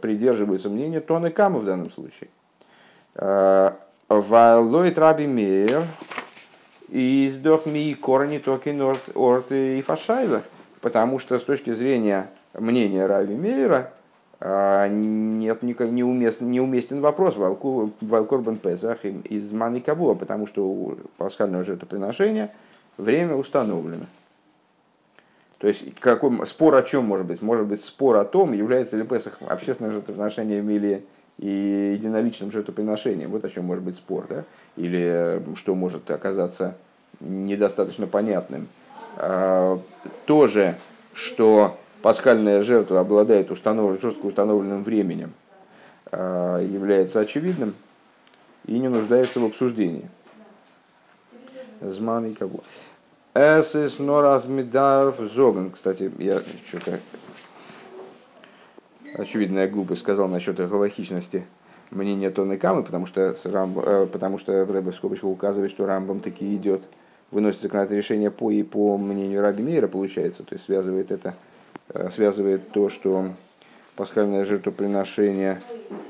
придерживаются 0.00 0.70
мнения 0.70 1.00
тона 1.00 1.30
кама 1.30 1.58
в 1.58 1.66
данном 1.66 1.90
случае. 1.90 2.30
Вайлойт 4.08 4.98
раби 4.98 5.26
мейер, 5.26 5.82
из 6.88 7.36
дохми 7.36 7.92
корни 7.94 8.38
токи 8.38 8.70
норт 8.70 9.02
орт 9.14 9.52
и 9.52 9.82
фашайла 9.82 10.42
потому 10.80 11.18
что 11.18 11.38
с 11.38 11.42
точки 11.42 11.72
зрения 11.72 12.28
мнения 12.54 13.06
Рави 13.06 13.34
Мейера 13.34 13.92
нет, 14.42 15.62
неуместен, 15.62 16.50
неуместен 16.50 17.00
вопрос 17.00 17.36
Валкорбан 17.36 18.56
Песах 18.56 19.04
из 19.04 19.52
Маны 19.52 19.80
Кабуа, 19.80 20.14
потому 20.14 20.46
что 20.46 20.66
у 20.66 20.96
пасхального 21.18 21.62
жертвоприношения 21.62 22.50
время 22.96 23.34
установлено. 23.34 24.06
То 25.58 25.68
есть 25.68 25.94
какой 26.00 26.46
спор 26.46 26.74
о 26.74 26.82
чем 26.82 27.04
может 27.04 27.26
быть? 27.26 27.42
Может 27.42 27.66
быть 27.66 27.84
спор 27.84 28.16
о 28.16 28.24
том, 28.24 28.54
является 28.54 28.96
ли 28.96 29.04
Песах 29.04 29.38
общественным 29.46 29.92
жертвоприношением 29.92 30.70
или 30.70 31.04
и 31.40 31.94
единоличным 31.94 32.52
жертвоприношением. 32.52 33.30
Вот 33.30 33.44
о 33.44 33.48
чем 33.48 33.64
может 33.64 33.82
быть 33.82 33.96
спор. 33.96 34.26
Да? 34.28 34.44
Или 34.76 35.42
что 35.56 35.74
может 35.74 36.10
оказаться 36.10 36.76
недостаточно 37.18 38.06
понятным 38.06 38.68
а, 39.16 39.80
тоже, 40.26 40.76
что 41.14 41.79
пасхальная 42.02 42.62
жертва 42.62 43.00
обладает 43.00 43.50
установ... 43.50 44.00
жестко 44.00 44.26
установленным 44.26 44.82
временем, 44.82 45.32
а, 46.10 46.58
является 46.58 47.20
очевидным 47.20 47.74
и 48.66 48.78
не 48.78 48.88
нуждается 48.88 49.40
в 49.40 49.44
обсуждении. 49.44 50.08
Зман 51.80 52.26
и 52.26 52.34
кого. 52.34 52.62
Эсэс 53.34 53.98
нораз 53.98 54.44
медарф 54.44 55.18
зоген. 55.18 55.70
Кстати, 55.70 56.10
я 56.18 56.42
что-то 56.66 57.00
очевидная 59.14 59.68
глупость 59.68 60.02
сказал 60.02 60.28
насчет 60.28 60.56
галахичности 60.56 61.46
мнения 61.90 62.30
Тоны 62.30 62.58
Камы, 62.58 62.82
потому 62.82 63.06
что, 63.06 63.34
э, 63.44 64.06
потому 64.06 64.38
что 64.38 64.64
в 64.64 64.92
скобочках 64.92 65.30
указывает, 65.30 65.70
что 65.70 65.86
Рамбам 65.86 66.20
таки 66.20 66.54
идет 66.54 66.82
выносит 67.30 67.60
законодательное 67.60 68.02
решение 68.02 68.30
по 68.30 68.50
и 68.50 68.62
по 68.62 68.96
мнению 68.98 69.42
Раби 69.42 69.62
Мейра, 69.62 69.88
получается, 69.88 70.42
то 70.42 70.54
есть 70.54 70.64
связывает 70.64 71.10
это, 71.10 71.34
связывает 72.10 72.70
то, 72.70 72.88
что 72.88 73.30
пасхальное 73.96 74.44
жертвоприношение 74.44 75.60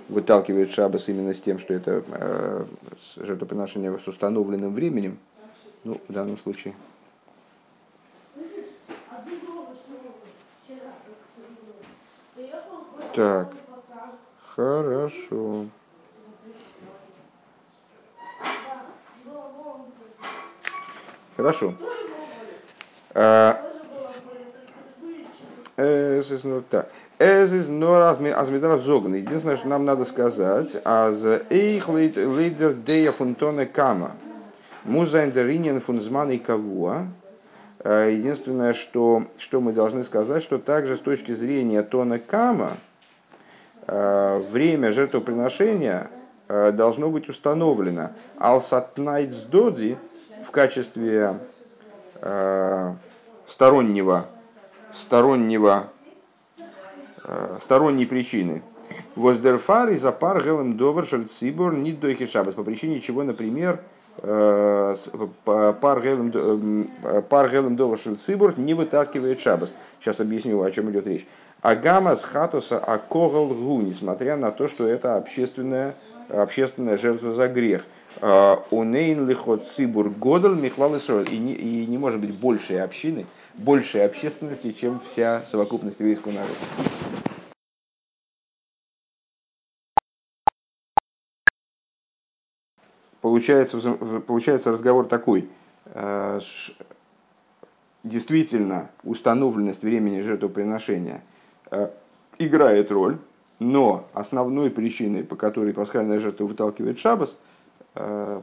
выталкивает 0.09 0.71
шабас 0.71 1.09
именно 1.09 1.35
с 1.35 1.41
тем, 1.41 1.59
что 1.59 1.75
это 1.75 2.05
э, 2.07 2.65
жертвоприношение 3.17 3.99
с 3.99 4.07
установленным 4.07 4.75
временем, 4.75 5.19
ну, 5.85 6.01
в 6.09 6.13
данном 6.13 6.39
случае. 6.39 6.75
Так, 13.15 13.53
хорошо. 14.55 15.67
Хорошо. 21.37 21.75
А, 23.15 23.70
так. 25.77 26.91
עס 27.19 27.53
איז 27.53 27.69
נאר 27.69 28.03
אז 28.03 28.23
מ'דארף 28.23 28.83
זאגן. 28.83 29.15
Единственное, 29.15 29.57
что 29.57 29.69
нам 29.69 29.85
надо 29.85 30.05
сказать, 30.05 30.77
אז 30.85 31.23
אויך 31.51 31.89
לויט 31.89 32.37
דער 32.37 32.73
דעה 32.75 33.13
פון 33.13 33.40
תנא 33.40 33.67
קמא. 33.67 34.13
מוז 34.85 35.05
זיין 35.05 35.33
דער 35.33 35.53
ענין 35.53 35.81
פון 35.81 36.06
זמן 36.06 36.31
קבוע. 36.31 37.07
А, 37.81 38.09
единственное, 38.09 38.73
что, 38.73 39.25
что 39.39 39.61
мы 39.61 39.73
должны 39.73 40.03
сказать, 40.05 40.43
что 40.43 40.59
также 40.59 40.97
с 40.97 41.01
точки 41.01 41.33
зрения 41.33 41.83
תנא 41.83 42.19
קמא, 42.19 42.73
а, 43.87 44.41
время 44.51 44.93
жертвоприношения 44.93 46.11
должно 46.49 47.11
быть 47.11 47.29
установлено. 47.29 48.11
Алсатнайт 48.37 49.31
доди 49.51 49.97
в 50.45 50.51
качестве 50.51 51.39
э, 52.21 52.93
стороннего, 53.47 54.27
стороннего, 54.93 55.89
э, 57.25 57.59
сторонней 57.61 58.07
причины. 58.07 58.63
Воздерфар 59.15 59.91
и 59.91 59.97
запар 59.97 60.43
гелем 60.43 60.77
довер 60.77 61.07
шальцибор 61.07 61.75
не 61.75 61.93
дойхи 61.93 62.27
шабас. 62.27 62.55
По 62.55 62.65
причине 62.65 63.01
чего, 63.01 63.23
например, 63.23 63.81
э, 64.19 64.97
пар 65.45 66.03
гелем 66.03 66.89
э, 67.73 67.77
довер 67.77 67.99
шальцибор 67.99 68.59
не 68.59 68.75
вытаскивает 68.75 69.41
шабас. 69.41 69.75
Сейчас 70.01 70.21
объясню, 70.21 70.63
о 70.63 70.71
чем 70.71 70.91
идет 70.91 71.07
речь. 71.07 71.27
Агама 71.63 72.17
с 72.17 72.25
хатуса 72.25 72.79
акогал 72.79 73.49
гу, 73.49 73.81
несмотря 73.81 74.37
на 74.37 74.51
то, 74.51 74.67
что 74.67 74.87
это 74.87 75.17
общественная, 75.17 75.95
общественная 76.29 76.97
жертва 76.97 77.33
за 77.33 77.49
грех– 77.49 77.85
Унейн 78.21 79.29
лихот 79.29 79.67
цибур 79.67 80.11
годал 80.11 80.55
не, 80.55 80.73
и 81.55 81.87
не 81.87 81.99
может 81.99 82.21
быть 82.21 82.35
большей 82.35 82.83
общины, 82.83 83.27
большей 83.55 84.05
общественности, 84.05 84.73
чем 84.73 85.01
вся 85.01 85.45
совокупность 85.45 86.01
еврейского 86.01 86.33
народа. 86.33 86.55
Получается, 93.21 93.79
получается 94.27 94.73
разговор 94.73 95.07
такой. 95.07 95.49
А, 95.87 96.39
действительно, 98.03 98.91
установленность 99.05 99.83
времени 99.83 100.21
жертвоприношения 100.21 101.23
а, 101.71 101.93
играет 102.39 102.91
роль, 102.91 103.19
но 103.59 104.09
основной 104.15 104.71
причиной, 104.71 105.23
по 105.23 105.37
которой 105.37 105.75
пасхальная 105.75 106.19
жертва 106.19 106.45
выталкивает 106.45 106.99
шабас– 106.99 107.39
Э, 107.95 108.41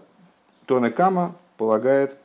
Тона 0.66 0.92
Кама 0.92 1.36
полагает 1.58 2.18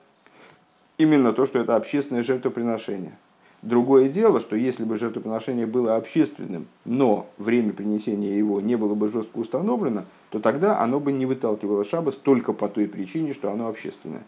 именно 1.03 1.33
то, 1.33 1.47
что 1.47 1.59
это 1.59 1.77
общественное 1.77 2.23
жертвоприношение. 2.23 3.17
Другое 3.63 4.09
дело, 4.09 4.41
что 4.41 4.57
если 4.57 4.85
бы 4.85 4.97
жертвоприношение 4.97 5.67
было 5.67 5.95
общественным, 5.97 6.67
но 6.85 7.29
время 7.39 7.73
принесения 7.73 8.37
его 8.37 8.61
не 8.61 8.77
было 8.77 8.95
бы 8.95 9.07
жестко 9.07 9.39
установлено, 9.39 10.05
то 10.31 10.41
тогда 10.41 10.81
оно 10.81 10.99
бы 10.99 11.13
не 11.13 11.27
выталкивало 11.27 11.85
шабас 11.85 12.17
только 12.17 12.53
по 12.53 12.69
той 12.69 12.89
причине, 12.89 13.33
что 13.33 13.53
оно 13.53 13.69
общественное. 13.69 14.23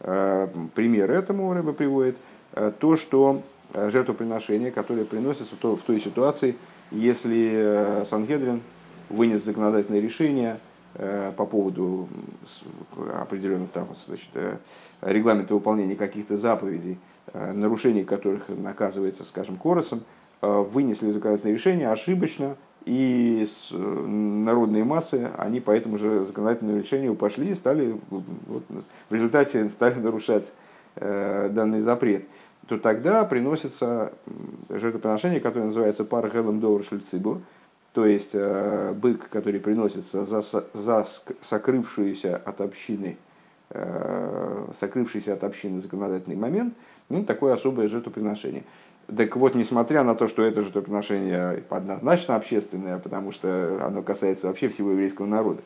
Э, 0.00 0.48
пример 0.74 1.10
этому 1.10 1.52
Рэба 1.52 1.72
приводит 1.72 2.16
э, 2.52 2.72
то, 2.78 2.96
что 2.96 3.42
жертвоприношения, 3.72 4.72
которые 4.72 5.04
приносятся 5.04 5.54
в 5.54 5.82
той 5.82 6.00
ситуации, 6.00 6.56
если 6.90 8.02
Сангедрин 8.04 8.62
вынес 9.08 9.44
законодательное 9.44 10.00
решение 10.00 10.58
по 10.94 11.46
поводу 11.46 12.08
определенных 13.20 13.70
там, 13.70 13.88
значит, 14.06 14.28
регламента 15.00 15.54
выполнения 15.54 15.94
каких-то 15.94 16.36
заповедей, 16.36 16.98
нарушений 17.32 18.04
которых 18.04 18.48
наказывается, 18.48 19.24
скажем, 19.24 19.56
коросом, 19.56 20.02
вынесли 20.40 21.10
законодательное 21.10 21.54
решение 21.54 21.90
ошибочно, 21.90 22.56
и 22.84 23.46
народные 23.70 24.84
массы, 24.84 25.30
они 25.36 25.60
по 25.60 25.70
этому 25.70 25.98
же 25.98 26.24
законодательному 26.24 26.80
решению 26.80 27.14
пошли 27.14 27.50
и 27.50 27.54
стали, 27.54 27.98
вот, 28.08 28.24
в 29.08 29.14
результате 29.14 29.68
стали 29.70 30.00
нарушать 30.00 30.50
э, 30.96 31.50
данный 31.52 31.80
запрет, 31.80 32.24
то 32.66 32.78
тогда 32.78 33.24
приносится 33.24 34.12
жертвоприношение, 34.70 35.40
которое 35.40 35.66
называется 35.66 36.04
пар 36.04 36.30
гелем 36.30 36.60
довар 36.60 36.82
шлицибур, 36.82 37.40
то 37.92 38.06
есть 38.06 38.30
э, 38.34 38.92
бык, 38.94 39.28
который 39.28 39.58
приносится 39.60 40.24
за, 40.24 40.42
за 40.72 41.06
сокрывшуюся 41.40 42.36
от 42.36 42.60
общины, 42.60 43.16
э, 43.70 44.66
сокрывшийся 44.78 45.34
от 45.34 45.42
общины 45.42 45.80
законодательный 45.80 46.36
момент, 46.36 46.74
ну, 47.08 47.24
такое 47.24 47.54
особое 47.54 47.88
жертвоприношение. 47.88 48.62
Так 49.16 49.34
вот, 49.34 49.56
несмотря 49.56 50.04
на 50.04 50.14
то, 50.14 50.28
что 50.28 50.42
это 50.42 50.62
жертвоприношение 50.62 51.64
однозначно 51.68 52.36
общественное, 52.36 52.98
потому 52.98 53.32
что 53.32 53.84
оно 53.84 54.02
касается 54.02 54.46
вообще 54.46 54.68
всего 54.68 54.92
еврейского 54.92 55.26
народа, 55.26 55.62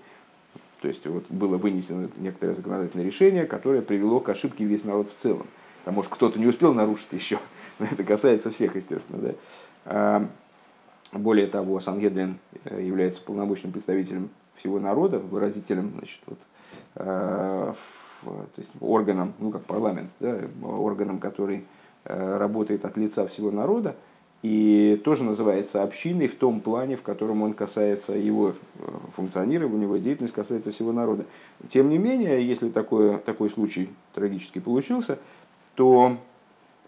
то 0.81 0.89
есть 0.89 1.07
вот 1.07 1.27
было 1.29 1.59
вынесено 1.59 2.09
некоторое 2.17 2.55
законодательное 2.55 3.05
решение, 3.05 3.45
которое 3.45 3.83
привело 3.83 4.21
к 4.21 4.29
ошибке 4.31 4.65
весь 4.65 4.85
народ 4.85 5.11
в 5.15 5.21
целом. 5.21 5.47
Там, 5.85 5.95
может, 5.95 6.11
кто-то 6.11 6.39
не 6.39 6.47
успел 6.47 6.73
нарушить 6.73 7.13
еще, 7.13 7.39
но 7.79 7.87
это 7.91 8.03
касается 8.03 8.51
всех, 8.51 8.77
естественно. 8.77 9.35
Да? 9.85 10.29
Более 11.15 11.47
того, 11.47 11.81
Сангедрин 11.81 12.39
э, 12.65 12.83
является 12.83 13.21
полномочным 13.23 13.73
представителем 13.73 14.31
всего 14.57 14.79
народа, 14.79 15.19
выразителем, 15.19 15.93
значит, 15.97 16.21
вот, 16.27 16.39
а, 16.97 17.75
то 18.25 18.47
есть 18.57 18.71
органом, 18.81 19.35
ну 19.39 19.51
как 19.51 19.65
парламент, 19.65 20.11
да, 20.21 20.39
органом, 20.63 21.19
который 21.19 21.65
Э, 22.07 22.37
работает 22.37 22.85
от 22.85 22.99
лица 22.99 23.27
всего 23.27 23.51
народа, 23.51 23.97
и 24.43 25.01
тоже 25.05 25.25
называется 25.25 25.83
общиной 25.83 26.27
в 26.27 26.35
том 26.35 26.61
плане, 26.61 26.97
в 26.97 27.03
котором 27.03 27.41
он 27.43 27.55
касается 27.55 28.13
его 28.13 28.51
э, 28.51 28.55
функционирования, 29.17 29.85
его 29.85 29.97
деятельность 29.97 30.35
касается 30.35 30.71
всего 30.71 30.93
народа. 30.93 31.25
Тем 31.71 31.89
не 31.89 31.97
менее, 31.97 32.47
если 32.47 32.69
такое, 32.69 33.17
такой 33.17 33.49
случай 33.49 33.89
трагически 34.13 34.59
получился, 34.59 35.19
то 35.77 36.19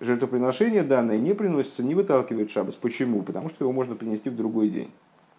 жертвоприношение 0.00 0.82
данное 0.82 1.18
не 1.18 1.34
приносится, 1.34 1.82
не 1.82 1.94
выталкивает 1.94 2.50
шабас. 2.50 2.74
Почему? 2.74 3.22
Потому 3.22 3.48
что 3.48 3.64
его 3.64 3.72
можно 3.72 3.94
принести 3.94 4.30
в 4.30 4.36
другой 4.36 4.68
день, 4.68 4.90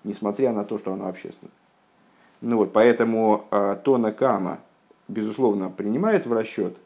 несмотря 0.04 0.54
на 0.54 0.64
то, 0.64 0.78
что 0.78 0.94
оно 0.94 1.08
общественное. 1.08 1.52
Ну 2.42 2.58
вот, 2.58 2.74
поэтому 2.74 3.46
э, 3.52 3.78
тона 3.84 4.12
кама, 4.12 4.60
безусловно, 5.08 5.70
принимает 5.70 6.28
в 6.28 6.34
расчет 6.34 6.78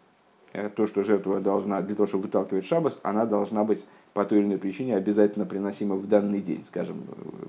Э, 0.54 0.70
то, 0.70 0.86
что 0.86 1.04
жертва 1.04 1.40
должна, 1.40 1.82
для 1.82 1.96
того, 1.96 2.08
чтобы 2.08 2.24
выталкивать 2.24 2.66
шабас, 2.66 3.00
она 3.04 3.26
должна 3.26 3.64
быть 3.64 3.86
по 4.14 4.26
той 4.26 4.40
или 4.40 4.46
иной 4.48 4.58
причине 4.58 4.98
обязательно 4.98 5.46
приносима 5.46 5.96
в 5.96 6.08
данный 6.08 6.42
день. 6.42 6.66
Скажем, 6.68 6.98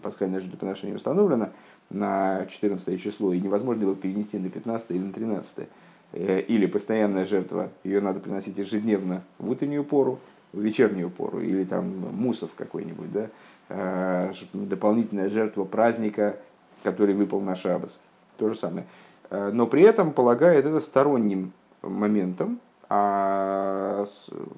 пасхальное 0.03 0.41
жертвоприношение 0.41 0.95
установлено 0.95 1.49
на 1.91 2.47
14 2.47 3.03
число, 3.03 3.33
и 3.33 3.41
невозможно 3.41 3.83
его 3.83 3.95
перенести 3.95 4.39
на 4.39 4.51
15 4.51 4.91
или 4.91 4.99
на 4.99 5.13
13. 5.13 5.69
Э, 6.13 6.41
или 6.41 6.67
постоянная 6.67 7.25
жертва, 7.25 7.71
ее 7.85 8.01
надо 8.01 8.21
приносить 8.21 8.59
ежедневно 8.59 9.23
в 9.39 9.49
утреннюю 9.51 9.85
пору, 9.85 10.19
в 10.53 10.61
вечернюю 10.61 11.11
пору, 11.11 11.41
или 11.41 11.65
там 11.65 11.87
мусов 12.15 12.51
какой-нибудь, 12.57 13.13
да? 13.13 13.29
Э, 13.69 14.33
дополнительная 14.53 15.31
жертва 15.31 15.65
праздника, 15.65 16.37
который 16.83 17.15
выпал 17.15 17.41
на 17.41 17.57
шабас. 17.57 18.01
То 18.37 18.49
же 18.49 18.55
самое. 18.55 18.87
Но 19.31 19.67
при 19.67 19.83
этом 19.83 20.13
полагает 20.13 20.67
это 20.67 20.81
сторонним 20.81 21.53
моментом, 21.81 22.61
а 22.95 24.05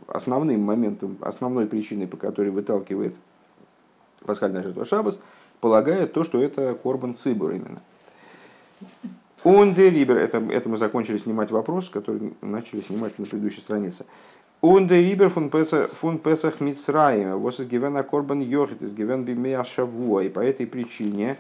основным 0.09 0.63
моментом, 0.63 1.17
основной 1.21 1.67
причиной, 1.67 2.09
по 2.09 2.17
которой 2.17 2.51
выталкивает 2.51 3.15
пасхальная 4.27 4.65
жертва 4.65 4.85
Шабас, 4.85 5.21
полагает 5.61 6.13
то, 6.13 6.25
что 6.25 6.43
это 6.43 6.75
Корбан 6.75 7.15
Цибур 7.15 7.53
именно. 7.53 7.81
Унде 9.45 9.91
Рибер, 9.91 10.17
это, 10.17 10.39
это 10.39 10.69
мы 10.69 10.77
закончили 10.77 11.19
снимать 11.19 11.51
вопрос, 11.51 11.89
который 11.89 12.35
начали 12.41 12.81
снимать 12.81 13.19
на 13.19 13.27
предыдущей 13.27 13.61
странице. 13.61 14.07
Унде 14.61 15.03
Рибер 15.03 15.29
фун 15.29 15.51
Песах 15.51 16.61
Мицраим, 16.61 17.39
вос 17.39 17.61
из 17.61 17.67
Гивена 17.67 18.03
Корбан 18.03 18.41
Йохит, 18.41 18.83
из 18.83 18.95
Гивен 18.95 19.25
Бимея 19.25 19.63
Шавуа. 19.63 20.21
И 20.23 20.31
по 20.31 20.41
этой 20.41 20.67
причине 20.67 21.37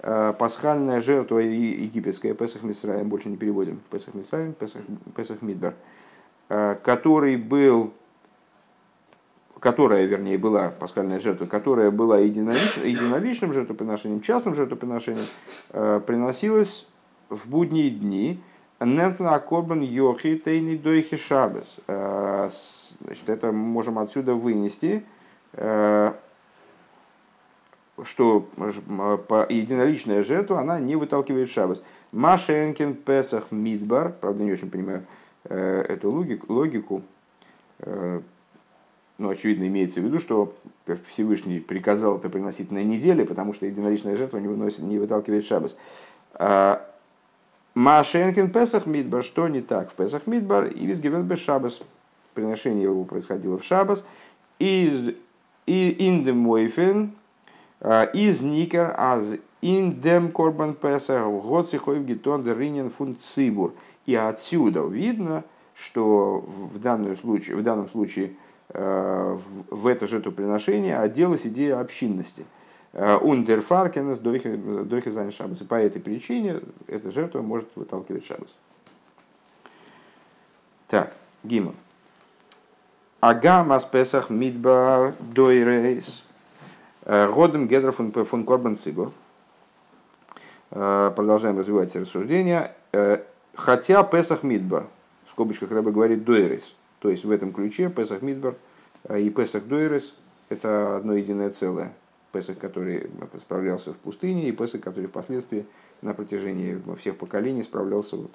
э, 0.00 0.34
пасхальная 0.38 1.00
жертва 1.00 1.38
египетская, 1.38 2.34
Песах 2.34 2.62
Мицраим, 2.62 3.08
больше 3.08 3.30
не 3.30 3.36
переводим, 3.36 3.80
Песах 3.90 4.14
Мицраим, 4.14 4.52
Песах, 4.52 4.82
Песах 5.16 5.42
Мидбар– 5.42 5.74
Э, 6.48 6.76
который 6.80 7.36
был, 7.36 7.92
которая, 9.58 10.06
вернее, 10.06 10.38
была 10.38 10.68
пасхальная 10.68 11.18
жертва, 11.18 11.46
которая 11.46 11.90
была 11.90 12.18
единоличным, 12.18 12.86
единоличным 12.86 13.52
жертвоприношением, 13.52 14.20
частным 14.20 14.54
жертвоприношением, 14.54 15.26
э, 15.70 16.00
приносилась 16.06 16.86
в 17.28 17.48
будние 17.48 17.90
дни. 17.90 18.40
Нентна 18.80 19.38
корбан 19.38 19.80
йохи 19.80 20.36
тейни 20.36 20.76
дойхи 20.76 21.16
шабес. 21.16 21.80
Э, 21.86 22.48
значит, 23.00 23.28
это 23.28 23.52
можем 23.52 23.98
отсюда 23.98 24.34
вынести, 24.34 25.02
что 28.04 28.46
единоличная 29.48 30.22
жертва, 30.22 30.60
она 30.60 30.78
не 30.78 30.96
выталкивает 30.96 31.48
шабас. 31.48 31.82
Машенкин 32.12 32.94
Песах 32.94 33.50
Мидбар, 33.50 34.12
правда 34.20 34.44
не 34.44 34.52
очень 34.52 34.70
понимаю, 34.70 35.06
Э, 35.48 35.84
эту 35.88 36.10
логику, 36.10 36.52
логику 36.52 37.02
э, 37.78 38.20
ну, 39.18 39.28
очевидно, 39.28 39.66
имеется 39.68 40.00
в 40.00 40.04
виду, 40.04 40.18
что 40.18 40.54
Всевышний 41.08 41.60
приказал 41.60 42.18
это 42.18 42.28
приносить 42.28 42.70
на 42.72 42.82
неделе, 42.82 43.24
потому 43.24 43.54
что 43.54 43.66
единоличная 43.66 44.16
жертва 44.16 44.38
не, 44.38 44.48
выносит, 44.48 44.80
не 44.80 44.98
выталкивает 44.98 45.46
шабас. 45.46 45.76
А, 47.76 47.78
Машенкин 47.78 48.50
Песах 48.50 48.86
Мидбар, 48.86 49.22
что 49.22 49.48
не 49.48 49.60
так 49.60 49.90
в 49.90 49.94
Песах 49.94 50.26
Мидбар, 50.26 50.66
и 50.66 50.86
визгивен 50.86 51.24
без 51.24 51.38
шабас. 51.38 51.82
Приношение 52.32 52.84
его 52.84 53.04
происходило 53.04 53.58
в 53.58 53.64
шабас. 53.64 54.04
Из 54.58 55.14
индем 55.66 56.38
мойфен, 56.38 57.12
а, 57.80 58.04
из 58.04 58.40
никер, 58.40 58.94
аз 58.96 59.34
индем 59.60 60.30
корбан 60.32 60.74
Песах, 60.74 61.26
год 61.26 61.70
сихоев 61.70 62.04
гитон 62.04 62.42
деринен 62.42 62.90
фунт 62.90 63.20
цибур. 63.20 63.74
И 64.06 64.14
отсюда 64.14 64.86
видно, 64.86 65.44
что 65.74 66.38
в, 66.72 66.78
данном 66.78 67.14
случае, 67.16 67.56
в 67.56 67.62
данном 67.62 67.90
случае 67.90 68.32
э, 68.70 69.38
в 69.70 69.86
это 69.86 70.06
жертвоприношение 70.06 70.96
оделась 70.96 71.46
идея 71.46 71.80
общинности. 71.80 72.46
Ундерфаркенес 72.92 74.18
дойхи 74.18 75.10
зани 75.10 75.30
шабас. 75.30 75.60
И 75.60 75.64
по 75.64 75.74
этой 75.74 76.00
причине 76.00 76.60
эта 76.86 77.10
жертва 77.10 77.42
может 77.42 77.68
выталкивать 77.74 78.26
шабас. 78.26 78.48
Так, 80.88 81.12
Гима. 81.42 81.74
Агамас 83.20 83.84
Песах 83.84 84.30
Мидбар 84.30 85.14
Дойрейс. 85.20 86.24
Годом 87.04 87.68
Гедра 87.68 87.92
фун 87.92 88.12
Корбан 88.44 88.76
Сигур. 88.76 89.12
Продолжаем 90.70 91.58
развивать 91.58 91.94
рассуждения. 91.94 92.74
Э, 92.92 93.22
Хотя 93.56 94.02
Песах 94.04 94.42
Мидбар, 94.42 94.86
в 95.26 95.30
скобочках 95.30 95.70
Рэба 95.70 95.90
говорит 95.90 96.24
Дуэрис, 96.24 96.74
то 96.98 97.08
есть 97.08 97.24
в 97.24 97.30
этом 97.30 97.52
ключе 97.54 97.88
Песах 97.88 98.20
Мидбар 98.20 98.54
э, 99.04 99.20
и 99.20 99.30
Песах 99.30 99.64
Дуэрис– 99.64 100.14
это 100.50 100.96
одно 100.96 101.14
единое 101.14 101.48
целое. 101.50 101.92
Песах, 102.36 102.58
который 102.58 103.08
справлялся 103.38 103.92
в 103.92 103.96
пустыне, 103.96 104.48
и 104.48 104.52
Песах, 104.52 104.80
который 104.80 105.06
впоследствии 105.06 105.66
на 106.02 106.14
протяжении 106.14 106.80
всех 106.98 107.16
поколений 107.16 107.62
справлялся. 107.62 108.16
Вот. 108.16 108.30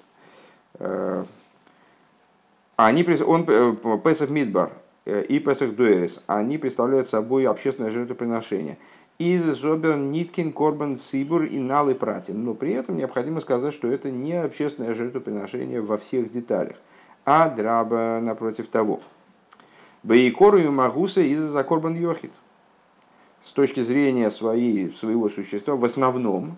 Э, 0.78 1.24
они, 2.76 3.04
он, 3.24 3.44
э, 3.48 3.98
Песах 4.04 4.30
Мидбар 4.30 4.72
и 5.04 5.38
Песах 5.40 5.74
Дуэрис, 5.74 6.22
они 6.26 6.58
представляют 6.58 7.08
собой 7.08 7.46
общественное 7.46 7.90
жертвоприношение– 7.90 8.78
из 9.18 9.44
Зобер 9.58 9.96
Ниткин 9.96 10.52
Корбан 10.52 10.98
Сибур 10.98 11.44
и 11.44 11.58
Налы 11.58 11.94
Пратин. 11.94 12.44
Но 12.44 12.54
при 12.54 12.72
этом 12.72 12.96
необходимо 12.96 13.40
сказать, 13.40 13.72
что 13.72 13.88
это 13.88 14.10
не 14.10 14.32
общественное 14.32 14.94
жертвоприношение 14.94 15.80
во 15.80 15.96
всех 15.96 16.30
деталях, 16.30 16.76
а 17.24 17.48
драба 17.48 18.18
напротив 18.20 18.68
того. 18.68 19.00
Бейкору 20.02 20.58
и 20.58 20.66
Магуса 20.66 21.20
из-за 21.20 21.62
Корбан 21.62 21.94
Йохит. 21.94 22.32
С 23.42 23.52
точки 23.52 23.80
зрения 23.80 24.30
своей, 24.30 24.92
своего 24.92 25.28
существа, 25.28 25.74
в 25.74 25.84
основном, 25.84 26.56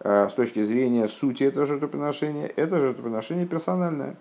э, 0.00 0.28
с 0.30 0.32
точки 0.32 0.62
зрения 0.62 1.06
сути 1.06 1.44
этого 1.44 1.66
жертвоприношения, 1.66 2.50
это 2.56 2.80
жертвоприношение 2.80 3.46
персональное. 3.46 4.16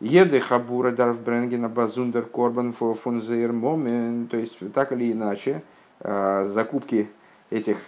Еды 0.00 0.40
хабура 0.40 0.90
дарф 0.90 1.20
бренгена 1.20 1.68
базундер 1.68 2.24
корбан 2.24 2.72
фон 2.72 3.22
момент. 3.54 4.30
То 4.30 4.36
есть, 4.36 4.58
так 4.72 4.92
или 4.92 5.12
иначе, 5.12 5.62
закупки 6.00 7.08
этих 7.50 7.78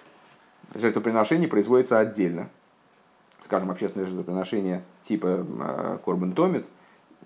жертвоприношений 0.74 1.48
производятся 1.48 1.98
отдельно. 1.98 2.48
Скажем, 3.42 3.70
общественное 3.70 4.06
жертвоприношение 4.06 4.82
типа 5.02 5.98
Корбан 6.04 6.32
Томит, 6.32 6.64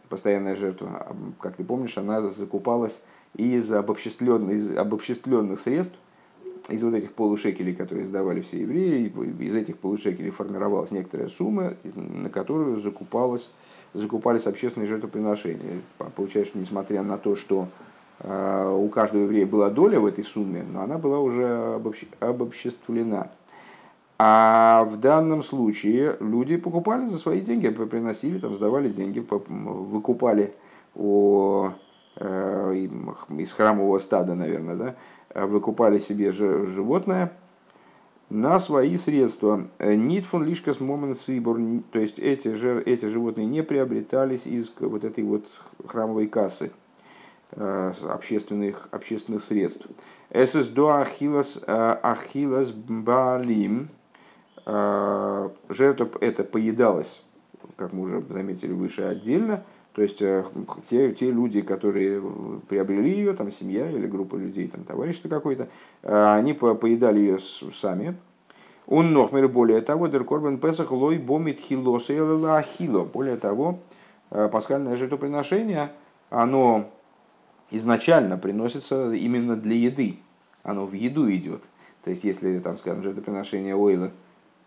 постоянная 0.08 0.56
жертва, 0.56 1.14
как 1.40 1.56
ты 1.56 1.64
помнишь, 1.64 1.96
она 1.98 2.22
закупалась 2.22 3.02
из 3.36 3.70
обобществленных, 3.72 4.54
из 4.54 4.76
обобществленных 4.76 5.60
средств, 5.60 5.94
из 6.68 6.82
вот 6.84 6.94
этих 6.94 7.12
полушекелей, 7.12 7.74
которые 7.74 8.06
сдавали 8.06 8.40
все 8.40 8.60
евреи, 8.60 9.12
из 9.40 9.54
этих 9.54 9.78
полушекелей 9.78 10.30
формировалась 10.30 10.90
некоторая 10.90 11.28
сумма, 11.28 11.74
на 11.94 12.28
которую 12.28 12.80
закупалась, 12.80 13.50
закупались 13.94 14.46
общественные 14.46 14.88
жертвоприношения. 14.88 15.80
Получается, 16.16 16.52
что 16.52 16.58
несмотря 16.58 17.02
на 17.02 17.18
то, 17.18 17.34
что 17.34 17.68
а, 18.20 18.74
у 18.74 18.88
каждого 18.88 19.22
еврея 19.22 19.46
была 19.46 19.70
доля 19.70 19.98
в 20.00 20.06
этой 20.06 20.24
сумме, 20.24 20.62
но 20.62 20.82
она 20.82 20.98
была 20.98 21.18
уже 21.18 21.80
обобществлена. 22.20 23.30
А 24.18 24.84
в 24.84 24.98
данном 24.98 25.42
случае 25.42 26.16
люди 26.20 26.58
покупали 26.58 27.06
за 27.06 27.16
свои 27.16 27.40
деньги, 27.40 27.70
приносили, 27.70 28.38
там, 28.38 28.54
сдавали 28.54 28.90
деньги, 28.90 29.24
выкупали 29.48 30.52
у, 30.94 31.70
из 32.20 33.52
храмового 33.52 33.98
стада, 33.98 34.34
наверное, 34.34 34.76
да, 34.76 35.46
выкупали 35.46 35.98
себе 35.98 36.30
животное 36.30 37.32
на 38.28 38.58
свои 38.58 38.96
средства. 38.96 39.68
Нитфун 39.80 40.44
лишкас 40.44 40.80
момент 40.80 41.18
сибор, 41.18 41.58
то 41.90 41.98
есть 41.98 42.18
эти, 42.18 42.48
эти 42.84 43.06
животные 43.06 43.46
не 43.46 43.62
приобретались 43.62 44.46
из 44.46 44.72
вот 44.78 45.04
этой 45.04 45.24
вот 45.24 45.46
храмовой 45.86 46.28
кассы 46.28 46.72
э, 47.52 47.92
общественных, 48.08 48.88
общественных 48.92 49.42
средств. 49.42 49.86
Эсэс 50.30 50.68
до 50.68 51.00
ахилас, 51.00 51.60
э, 51.66 51.98
ахилас 52.02 52.70
балим, 52.70 53.88
жертва 54.66 56.10
это 56.20 56.44
поедалась, 56.44 57.22
как 57.76 57.92
мы 57.92 58.02
уже 58.02 58.22
заметили 58.28 58.72
выше, 58.72 59.02
отдельно. 59.02 59.64
То 60.00 60.04
есть 60.04 60.22
э, 60.22 60.42
те, 60.88 61.12
те 61.12 61.30
люди, 61.30 61.60
которые 61.60 62.22
приобрели 62.70 63.10
ее, 63.10 63.34
там 63.34 63.50
семья 63.50 63.86
или 63.90 64.06
группа 64.06 64.34
людей, 64.34 64.66
там 64.66 64.82
товарищество 64.84 65.28
какое-то, 65.28 65.68
а, 66.02 66.36
они 66.36 66.54
поедали 66.54 67.20
ее 67.20 67.38
сами. 67.78 68.16
Он 68.86 69.12
нохмер, 69.12 69.48
более 69.48 69.82
того, 69.82 70.06
дер 70.06 70.24
корбан 70.24 70.56
песах 70.56 70.90
лой 70.90 71.18
бомит 71.18 71.58
хилоса 71.60 72.14
ахило. 72.56 73.04
Более 73.04 73.36
того, 73.36 73.80
э, 74.30 74.48
пасхальное 74.50 74.96
жертвоприношение, 74.96 75.90
оно 76.30 76.88
изначально 77.70 78.38
приносится 78.38 79.12
именно 79.12 79.54
для 79.54 79.74
еды. 79.74 80.16
Оно 80.62 80.86
в 80.86 80.94
еду 80.94 81.30
идет. 81.30 81.60
То 82.04 82.08
есть, 82.08 82.24
если, 82.24 82.58
там, 82.60 82.78
скажем, 82.78 83.02
жертвоприношение 83.02 83.76
ойла– 83.76 84.12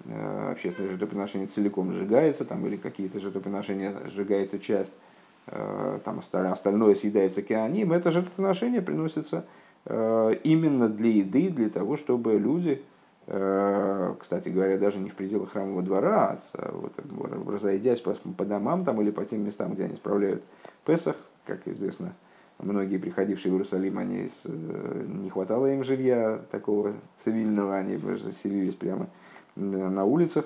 Э, 0.06 0.52
общественное 0.52 0.90
жертвоприношение 0.90 1.48
целиком 1.48 1.94
сжигается, 1.94 2.44
там, 2.44 2.66
или 2.68 2.76
какие-то 2.76 3.20
жертвоприношения 3.20 3.96
сжигается 4.08 4.60
часть, 4.60 4.94
э, 4.94 4.98
там 5.46 6.20
остальное 6.20 6.96
съедается 6.96 7.42
кианим, 7.42 7.92
это 7.92 8.12
жертвоприношение 8.12 8.82
приносится 8.82 9.46
э, 9.86 10.36
именно 10.44 10.88
для 10.88 11.10
еды, 11.10 11.50
для 11.50 11.70
того, 11.70 11.98
чтобы 11.98 12.34
люди, 12.34 12.82
кстати 13.26 14.50
говоря, 14.50 14.78
даже 14.78 15.00
не 15.00 15.10
в 15.10 15.16
пределах 15.16 15.52
храмового 15.52 15.82
двора, 15.82 16.38
а 16.56 16.72
вот, 16.74 16.94
разойдясь 17.48 18.02
по, 18.02 18.12
по 18.14 18.44
домам 18.44 18.84
там, 18.84 19.02
или 19.02 19.12
по 19.12 19.24
тем 19.24 19.46
местам, 19.46 19.74
где 19.74 19.86
они 19.86 19.96
справляют 19.96 20.44
Песах, 20.86 21.16
как 21.46 21.66
известно, 21.66 22.14
многие 22.60 22.98
приходившие 22.98 23.52
в 23.52 23.56
Иерусалим, 23.56 23.98
они 23.98 24.30
не 25.08 25.30
хватало 25.30 25.68
им 25.68 25.84
жилья 25.84 26.42
такого 26.52 26.94
цивильного, 27.18 27.76
они 27.78 27.98
селились 28.32 28.76
прямо 28.76 29.08
на 29.56 30.06
улицах. 30.06 30.46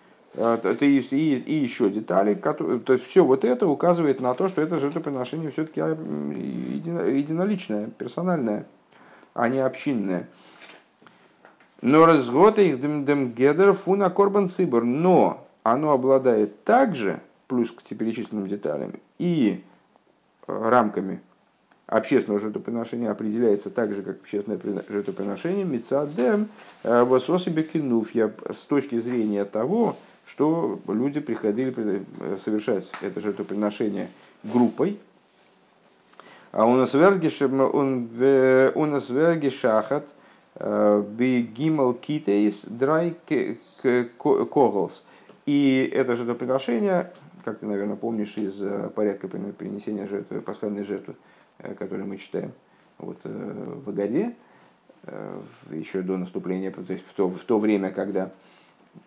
А, 0.35 0.55
это 0.55 0.85
и, 0.85 0.99
и, 0.99 1.37
и 1.37 1.55
еще 1.55 1.89
детали, 1.89 2.35
которые, 2.35 2.79
то 2.79 2.93
есть 2.93 3.05
все 3.05 3.25
вот 3.25 3.43
это 3.43 3.67
указывает 3.67 4.21
на 4.21 4.33
то, 4.33 4.47
что 4.47 4.61
это 4.61 4.79
жертвоприношение 4.79 5.51
все-таки 5.51 5.81
а, 5.81 5.89
единоличное, 5.89 7.87
персональное, 7.87 8.65
а 9.33 9.49
не 9.49 9.59
общинное. 9.59 10.29
Но 11.81 12.05
разгод 12.05 12.59
их 12.59 12.79
гедер 12.79 13.73
фуна 13.73 14.09
корбан 14.09 14.49
цибор, 14.49 14.83
но 14.83 15.47
оно 15.63 15.91
обладает 15.91 16.63
также, 16.63 17.19
плюс 17.47 17.71
к 17.71 17.81
перечисленным 17.83 18.47
деталям, 18.47 18.93
и 19.17 19.63
э, 20.47 20.69
рамками 20.69 21.21
общественного 21.87 22.39
жертвоприношения 22.39 23.11
определяется 23.11 23.69
так 23.69 23.93
же, 23.93 24.03
как 24.03 24.21
общественное 24.21 24.59
жертвоприношение, 24.87 25.65
мецадем 25.65 26.47
э, 26.83 27.03
вососибе 27.03 27.63
кинуфья, 27.63 28.31
с 28.49 28.59
точки 28.59 28.97
зрения 28.99 29.43
того, 29.43 29.97
что 30.25 30.79
люди 30.87 31.19
приходили 31.19 31.73
э, 32.19 32.37
совершать 32.43 32.89
это 33.01 33.19
жертвоприношение 33.19 34.09
группой. 34.43 34.99
А 36.51 36.65
у 36.65 36.75
нас 36.75 36.93
у 38.75 38.85
нас 38.85 39.09
шахат 39.49 40.07
э, 40.55 41.03
бигимал 41.07 41.93
китейс 41.93 42.65
драй 42.65 43.15
коглс. 44.17 45.03
И 45.45 45.91
это 45.93 46.15
жертвоприношение, 46.15 47.11
как 47.43 47.59
ты, 47.59 47.65
наверное, 47.65 47.95
помнишь 47.95 48.37
из 48.37 48.61
э, 48.61 48.89
порядка 48.95 49.27
принесения 49.27 50.07
жертвы, 50.07 50.41
пасхальной 50.41 50.83
жертвы, 50.83 51.15
которую 51.77 52.07
мы 52.07 52.17
читаем 52.17 52.51
вот, 52.97 53.19
в 53.23 53.89
Агаде, 53.89 54.35
еще 55.71 56.03
до 56.03 56.17
наступления, 56.17 56.71
то 56.71 56.81
есть 56.87 57.05
в 57.05 57.13
то, 57.13 57.27
в 57.27 57.43
то 57.43 57.57
время, 57.57 57.89
когда 57.89 58.31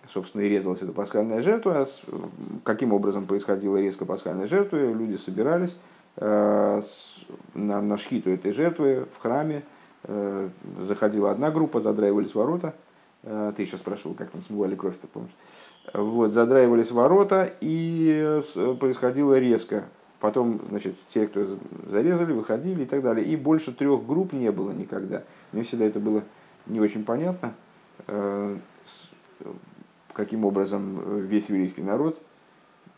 собственно, 0.09 0.43
и 0.43 0.49
резалась 0.49 0.83
эта 0.83 0.93
пасхальная 0.93 1.41
жертва. 1.41 1.83
А 1.83 1.87
каким 2.65 2.93
образом 2.93 3.27
происходила 3.27 3.77
резка 3.77 4.05
пасхальной 4.05 4.47
жертвы? 4.47 4.93
Люди 4.93 5.17
собирались 5.17 5.77
э, 6.17 6.83
на, 7.55 7.81
на 7.81 7.97
шхиту 7.97 8.31
этой 8.31 8.53
жертвы 8.53 9.07
в 9.15 9.21
храме. 9.21 9.63
Э, 10.05 10.49
заходила 10.81 11.31
одна 11.31 11.51
группа, 11.51 11.81
задраивались 11.81 12.35
ворота. 12.35 12.75
Э, 13.23 13.53
ты 13.57 13.63
еще 13.63 13.77
спрашивал, 13.77 14.15
как 14.15 14.31
там 14.31 14.43
смывали 14.43 14.75
кровь, 14.75 14.99
ты 14.99 15.07
помнишь? 15.07 15.35
Вот, 15.93 16.33
задраивались 16.33 16.91
ворота, 16.91 17.53
и 17.61 18.41
происходила 18.81 19.39
резко. 19.39 19.85
Потом, 20.19 20.59
значит, 20.71 20.97
те, 21.13 21.27
кто 21.27 21.59
зарезали, 21.91 22.33
выходили 22.33 22.85
и 22.85 22.87
так 22.87 23.03
далее. 23.03 23.27
И 23.27 23.37
больше 23.37 23.71
трех 23.73 24.07
групп 24.07 24.33
не 24.33 24.51
было 24.51 24.71
никогда. 24.71 25.25
Мне 25.53 25.63
всегда 25.63 25.85
это 25.85 26.01
было 26.01 26.23
не 26.67 26.81
очень 26.81 27.05
понятно 27.05 27.53
каким 30.15 30.45
образом 30.45 31.01
э, 31.05 31.21
весь 31.21 31.49
еврейский 31.49 31.83
народ, 31.83 32.21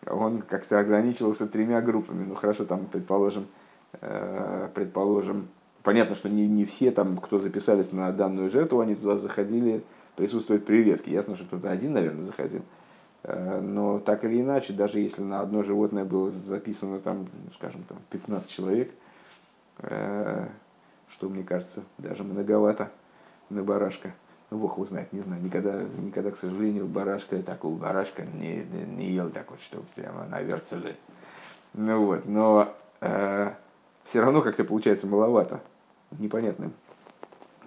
он 0.06 0.42
как-то 0.42 0.78
ограничивался 0.78 1.48
тремя 1.48 1.80
группами. 1.80 2.24
Ну 2.24 2.34
хорошо, 2.34 2.64
там, 2.64 2.86
предположим, 2.86 3.46
э, 4.00 4.68
предположим, 4.74 5.48
понятно, 5.82 6.14
что 6.14 6.28
не, 6.28 6.46
не 6.46 6.64
все 6.64 6.92
там, 6.92 7.16
кто 7.16 7.40
записались 7.40 7.92
на 7.92 8.12
данную 8.12 8.50
жертву, 8.50 8.80
они 8.80 8.94
туда 8.94 9.16
заходили 9.18 9.82
присутствовать 10.14 10.64
при 10.64 10.84
резке. 10.84 11.10
Ясно, 11.10 11.36
что 11.36 11.44
кто-то 11.46 11.70
один, 11.70 11.94
наверное, 11.94 12.24
заходил. 12.24 12.62
Э, 13.24 13.60
но 13.60 13.98
так 13.98 14.24
или 14.24 14.40
иначе, 14.40 14.72
даже 14.72 15.00
если 15.00 15.22
на 15.22 15.40
одно 15.40 15.62
животное 15.62 16.04
было 16.04 16.30
записано, 16.30 17.00
там, 17.00 17.26
скажем, 17.54 17.82
там 17.88 17.98
15 18.10 18.50
человек, 18.50 18.90
что, 19.78 21.28
мне 21.28 21.44
кажется, 21.44 21.82
даже 21.98 22.24
многовато 22.24 22.90
на 23.50 23.62
барашка– 23.62 24.14
ну, 24.25 24.25
Бог 24.50 24.74
его 24.74 24.86
знает, 24.86 25.12
не 25.12 25.20
знаю, 25.20 25.42
никогда, 25.42 25.82
никогда, 25.98 26.30
к 26.30 26.36
сожалению, 26.36 26.86
барашка, 26.86 27.42
такого 27.42 27.76
барашка 27.76 28.24
не, 28.24 28.64
не, 28.96 29.10
ел 29.10 29.28
так 29.30 29.50
вот, 29.50 29.60
что 29.60 29.82
прямо 29.94 30.24
на. 30.26 30.38
Ну 31.74 32.06
вот, 32.06 32.26
но 32.26 32.72
э, 33.00 33.50
все 34.04 34.20
равно 34.20 34.42
как-то 34.42 34.64
получается 34.64 35.08
маловато. 35.08 35.60
Непонятно, 36.18 36.70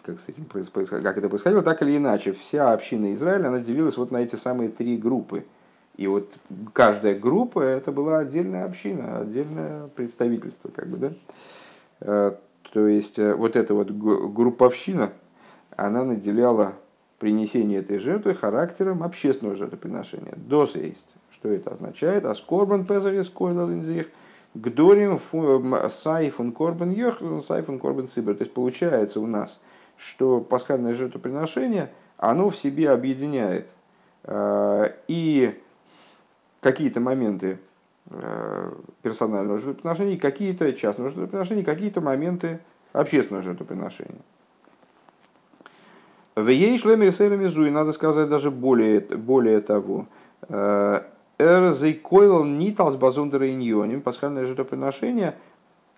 как 0.04 0.20
с 0.22 0.30
этим 0.30 0.46
происходило, 0.46 1.02
как 1.02 1.18
это 1.18 1.28
происходило. 1.28 1.62
Так 1.62 1.82
или 1.82 1.98
иначе, 1.98 2.32
вся 2.32 2.72
община 2.72 3.14
Израиля, 3.14 3.50
она 3.50 3.60
делилась 3.60 3.98
вот 3.98 4.12
на 4.12 4.18
эти 4.18 4.36
самые 4.36 4.70
три 4.70 4.98
группы. 4.98 5.46
И 5.98 6.08
вот 6.08 6.32
каждая 6.72 7.14
группа 7.14 7.60
это 7.60 7.92
была 7.92 8.20
отдельная 8.20 8.64
община, 8.64 9.20
отдельное 9.20 9.88
представительство, 9.90 10.70
как 10.70 10.88
бы, 10.88 10.98
да. 10.98 11.14
Э, 12.00 12.36
то 12.72 12.88
есть 12.88 13.20
э, 13.20 13.34
вот 13.34 13.58
эта 13.58 13.74
вот 13.74 13.92
групповщина, 13.92 15.12
она 15.86 16.04
наделяла 16.04 16.74
принесение 17.20 17.80
этой 17.80 18.00
жертвы 18.00 18.34
характером 18.34 19.04
общественного 19.04 19.56
жертвоприношения. 19.56 20.34
Дос 20.36 20.76
есть. 20.76 21.06
Что 21.32 21.50
это 21.50 21.72
означает? 21.72 22.26
Аскорбан 22.26 22.86
пезах 22.86 23.14
из 23.14 23.30
койлалинзих, 23.30 24.08
гдорим 24.56 25.20
сайфун 25.90 26.52
корбан 26.52 26.92
йох, 26.92 27.22
сайфун 27.46 27.80
корбан 27.80 28.08
цибер. 28.08 28.36
То 28.36 28.44
есть 28.44 28.54
получается 28.54 29.20
у 29.20 29.28
нас, 29.28 29.60
что 29.98 30.42
пасхальное 30.42 30.94
жертвоприношение, 30.94 31.92
оно 32.18 32.50
в 32.50 32.58
себе 32.58 32.90
объединяет 32.90 33.70
э, 34.24 34.94
и 35.08 35.58
какие-то 36.62 37.00
моменты 37.00 37.60
э, 38.10 38.72
персонального 39.02 39.60
жертвоприношения, 39.60 40.18
какие-то 40.18 40.74
частного 40.74 41.10
жертвоприношения, 41.12 41.64
какие-то 41.64 42.02
моменты 42.02 42.60
общественного 42.92 43.44
жертвоприношения. 43.44 44.22
В 46.40 46.48
ей 46.48 46.78
шлемер 46.78 47.10
и 47.10 47.70
надо 47.70 47.92
сказать 47.92 48.30
даже 48.30 48.50
более, 48.50 49.02
более 49.02 49.60
того. 49.60 50.08
Э, 50.48 51.02
Эрзейкойл 51.38 52.46
ниталс 52.46 52.96
базундера 52.96 53.52
иньоним, 53.52 54.00
пасхальное 54.00 54.46
жертвоприношение, 54.46 55.36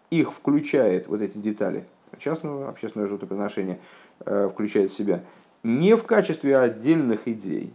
их 0.09 0.33
включает, 0.33 1.07
вот 1.07 1.21
эти 1.21 1.37
детали, 1.37 1.85
частного 2.17 2.69
общественного 2.69 3.07
жертвоприношения, 3.07 3.77
э, 4.25 4.49
включает 4.51 4.89
в 4.89 4.97
себя, 4.97 5.21
не 5.61 5.95
в 5.95 6.05
качестве 6.05 6.57
отдельных 6.57 7.27
идей, 7.27 7.71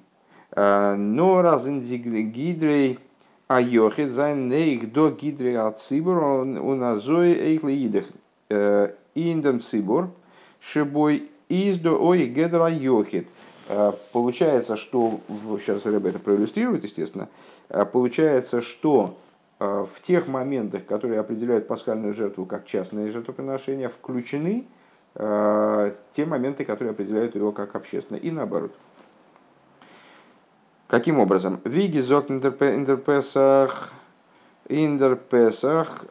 э, 0.50 0.94
но 0.96 1.42
אז 1.42 1.70
אין 1.70 2.13
די 2.13 2.41
גדרי 2.41 2.98
היחיד 3.46 4.10
זיינען 4.10 4.48
אויך 4.48 4.92
דא 4.92 5.12
גדרי 5.12 5.56
הציבור 5.56 6.74
און 6.74 6.89
אזוי 6.89 7.08
אויך 7.08 7.32
לאידך 7.32 8.06
אין 9.14 9.37
דעם 9.37 9.60
ציבור 9.60 10.10
שבו 10.58 11.30
איז 11.48 11.77
דא 11.77 11.96
אויך 12.02 12.26
גדר 12.26 12.68
היחיד. 12.68 13.28
Э, 13.68 13.92
получается, 14.12 14.76
что, 14.76 15.20
сейчас 15.60 15.86
Ребе 15.86 16.10
это 16.10 16.18
проиллюстрирует, 16.18 16.84
естественно, 16.84 17.28
э, 17.68 17.84
получается, 17.84 18.60
что 18.60 19.18
э, 19.58 19.86
в 19.92 20.00
тех 20.02 20.28
моментах, 20.28 20.86
которые 20.86 21.18
определяют 21.20 21.66
пасхальную 21.66 22.14
жертву 22.14 22.46
как 22.46 22.64
частное 22.66 23.10
жертвоприношение, 23.10 23.88
включены 23.88 24.66
те 25.18 26.26
моменты, 26.26 26.66
которые 26.66 26.90
определяют 26.90 27.34
его 27.34 27.50
как 27.50 27.74
общественное, 27.74 28.20
и 28.20 28.30
наоборот. 28.30 28.70
Каким 30.88 31.18
образом? 31.18 31.58
Виги 31.64 32.00
зок 32.00 32.30
интерпесах, 32.30 33.94
интерпесах, 34.68 36.04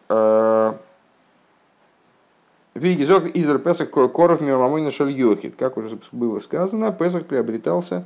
Вигизок 2.76 3.34
изер 3.34 3.60
Песах 3.60 3.90
коров 3.90 4.42
миромамойна 4.42 4.92
шальёхит. 4.92 5.56
Как 5.56 5.78
уже 5.78 5.98
было 6.12 6.40
сказано, 6.40 6.92
Песах 6.92 7.26
приобретался, 7.26 8.04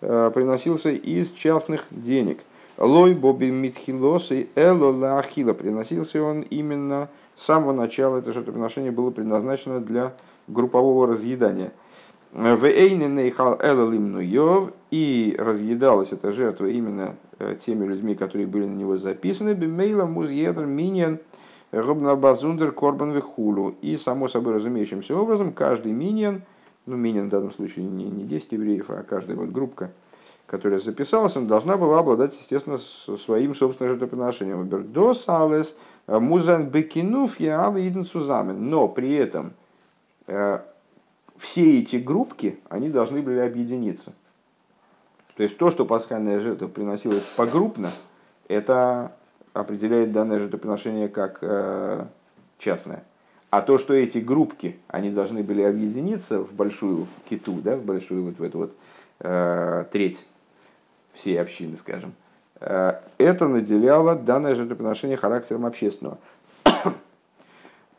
э, 0.00 0.32
приносился 0.34 0.90
из 0.90 1.30
частных 1.30 1.84
денег. 1.92 2.40
Лой 2.78 3.14
боби 3.14 3.52
митхилос 3.52 4.32
и 4.32 4.48
эло 4.56 4.90
лахила. 4.90 5.52
Приносился 5.52 6.20
он 6.20 6.40
именно 6.40 7.08
с 7.36 7.46
самого 7.46 7.72
начала. 7.72 8.18
Это 8.18 8.32
жертвоприношение 8.32 8.90
было 8.90 9.12
предназначено 9.12 9.78
для 9.78 10.12
группового 10.48 11.06
разъедания. 11.06 11.70
В 12.32 12.66
нейхал 12.66 13.56
элалим 13.62 14.18
и 14.90 15.36
разъедалась 15.38 16.10
эта 16.10 16.32
жертва 16.32 16.66
именно 16.66 17.14
э, 17.38 17.54
теми 17.64 17.86
людьми, 17.86 18.16
которые 18.16 18.48
были 18.48 18.64
на 18.64 18.74
него 18.74 18.96
записаны. 18.96 19.54
Бимейла 19.54 20.06
музъедр 20.06 20.64
миньян– 20.64 21.20
Робнабазундер 21.70 22.72
Корбан 22.72 23.12
Вихулу. 23.12 23.74
И, 23.82 23.96
само 23.96 24.28
собой 24.28 24.54
разумеющимся 24.54 25.16
образом, 25.16 25.52
каждый 25.52 25.92
миньон, 25.92 26.42
ну, 26.86 26.96
миньон 26.96 27.26
в 27.26 27.30
данном 27.30 27.52
случае 27.52 27.84
не, 27.84 28.04
не 28.04 28.24
10 28.24 28.52
евреев, 28.52 28.90
а 28.90 29.02
каждая 29.02 29.36
вот 29.36 29.50
группка, 29.50 29.90
которая 30.46 30.78
записалась, 30.78 31.36
он 31.36 31.46
должна 31.46 31.76
была 31.76 31.98
обладать, 31.98 32.34
естественно, 32.38 32.78
своим 32.78 33.54
собственным 33.54 33.92
жертвоприношением. 33.92 34.64
Бердос 34.64 35.28
алес 35.28 35.76
музан 36.06 36.68
бекинуф 36.68 37.38
яал 37.38 37.76
иден 37.76 38.06
сузамен. 38.06 38.70
Но 38.70 38.88
при 38.88 39.14
этом 39.14 39.52
э, 40.26 40.60
все 41.36 41.80
эти 41.80 41.96
группки, 41.96 42.58
они 42.68 42.88
должны 42.88 43.20
были 43.20 43.38
объединиться. 43.38 44.12
То 45.36 45.42
есть 45.42 45.56
то, 45.58 45.70
что 45.70 45.84
пасхальная 45.84 46.40
жертва 46.40 46.66
приносилась 46.66 47.22
погруппно, 47.36 47.90
это 48.48 49.12
определяет 49.52 50.12
данное 50.12 50.38
жертвоприношение 50.38 51.08
как 51.08 51.38
э, 51.42 52.04
частное. 52.58 53.04
А 53.50 53.62
то, 53.62 53.78
что 53.78 53.94
эти 53.94 54.18
группки, 54.18 54.78
они 54.88 55.10
должны 55.10 55.42
были 55.42 55.62
объединиться 55.62 56.40
в 56.40 56.52
большую 56.52 57.06
киту, 57.28 57.60
да, 57.62 57.76
в 57.76 57.82
большую 57.82 58.24
вот 58.24 58.38
в 58.38 58.42
эту 58.42 58.58
вот 58.58 58.76
э, 59.20 59.84
треть 59.90 60.26
всей 61.14 61.40
общины, 61.40 61.76
скажем, 61.76 62.12
э, 62.60 63.00
это 63.16 63.48
наделяло 63.48 64.16
данное 64.16 64.54
жертвоприношение 64.54 65.16
характером 65.16 65.64
общественного. 65.64 66.18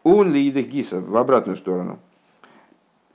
Он 0.04 0.32
ли 0.32 0.50
гиса 0.50 1.02
в 1.02 1.18
обратную 1.18 1.58
сторону. 1.58 2.00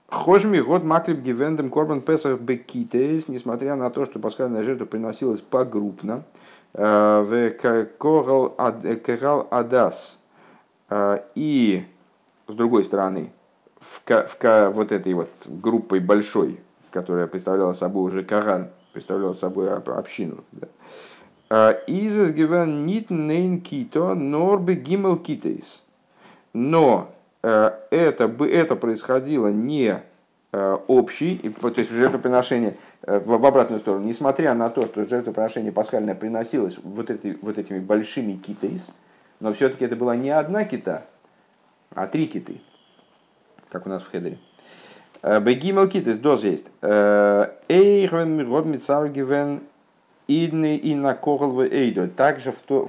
Хожми 0.08 0.60
год 0.60 0.84
маклиб 0.84 1.20
гивендем 1.20 1.70
корбан 1.70 2.00
песах 2.00 2.38
бекитес, 2.40 3.26
несмотря 3.28 3.74
на 3.74 3.90
то, 3.90 4.04
что 4.04 4.18
пасхальная 4.18 4.62
жертва 4.62 4.84
приносилась 4.84 5.40
погруппно, 5.40 6.24
в 6.74 7.50
Кегал 7.50 9.46
Адас. 9.50 10.18
И, 11.34 11.84
с 12.48 12.52
другой 12.52 12.84
стороны, 12.84 13.32
в, 13.80 14.02
в, 14.04 14.70
вот 14.70 14.92
этой 14.92 15.14
вот 15.14 15.30
группой 15.46 16.00
большой, 16.00 16.60
которая 16.90 17.26
представляла 17.26 17.72
собой 17.72 18.04
уже 18.04 18.24
Каган, 18.24 18.70
представляла 18.92 19.32
собой 19.34 19.70
общину. 19.72 20.44
Изес 21.48 22.32
гивен 22.32 22.84
нит 22.86 23.10
нейн 23.10 23.60
кито 23.60 24.14
норбе 24.14 24.74
гимел 24.74 25.16
китейс. 25.16 25.82
Но 26.52 27.14
это, 27.42 28.24
это 28.40 28.76
происходило 28.76 29.48
не 29.48 30.02
Э, 30.13 30.13
общий, 30.86 31.38
то 31.60 31.72
есть 31.76 31.90
жертвоприношение 31.90 32.76
э, 33.02 33.18
в 33.18 33.32
обратную 33.44 33.80
сторону, 33.80 34.06
несмотря 34.06 34.54
на 34.54 34.70
то, 34.70 34.86
что 34.86 35.04
жертвоприношение 35.04 35.72
пасхальное 35.72 36.14
приносилось 36.14 36.78
вот, 36.82 37.10
эти, 37.10 37.36
вот 37.42 37.58
этими 37.58 37.80
большими 37.80 38.34
китейс, 38.34 38.90
но 39.40 39.52
все-таки 39.52 39.84
это 39.84 39.96
была 39.96 40.14
не 40.14 40.30
одна 40.30 40.64
кита, 40.64 41.06
а 41.94 42.06
три 42.06 42.26
киты, 42.26 42.60
как 43.68 43.86
у 43.86 43.88
нас 43.88 44.02
в 44.02 44.10
Хедере. 44.10 44.38
Э, 45.22 45.40
Бегимел 45.40 45.88
китес, 45.88 46.18
доз 46.18 46.44
есть. 46.44 46.66
Эйрвен 46.82 48.36
мирод 48.36 48.66
мицаргивен 48.66 49.60
идны 50.28 50.76
и 50.76 50.94
на 50.94 51.18
эйдо. 51.70 52.08
Также, 52.08 52.52
в 52.52 52.60
то, 52.60 52.88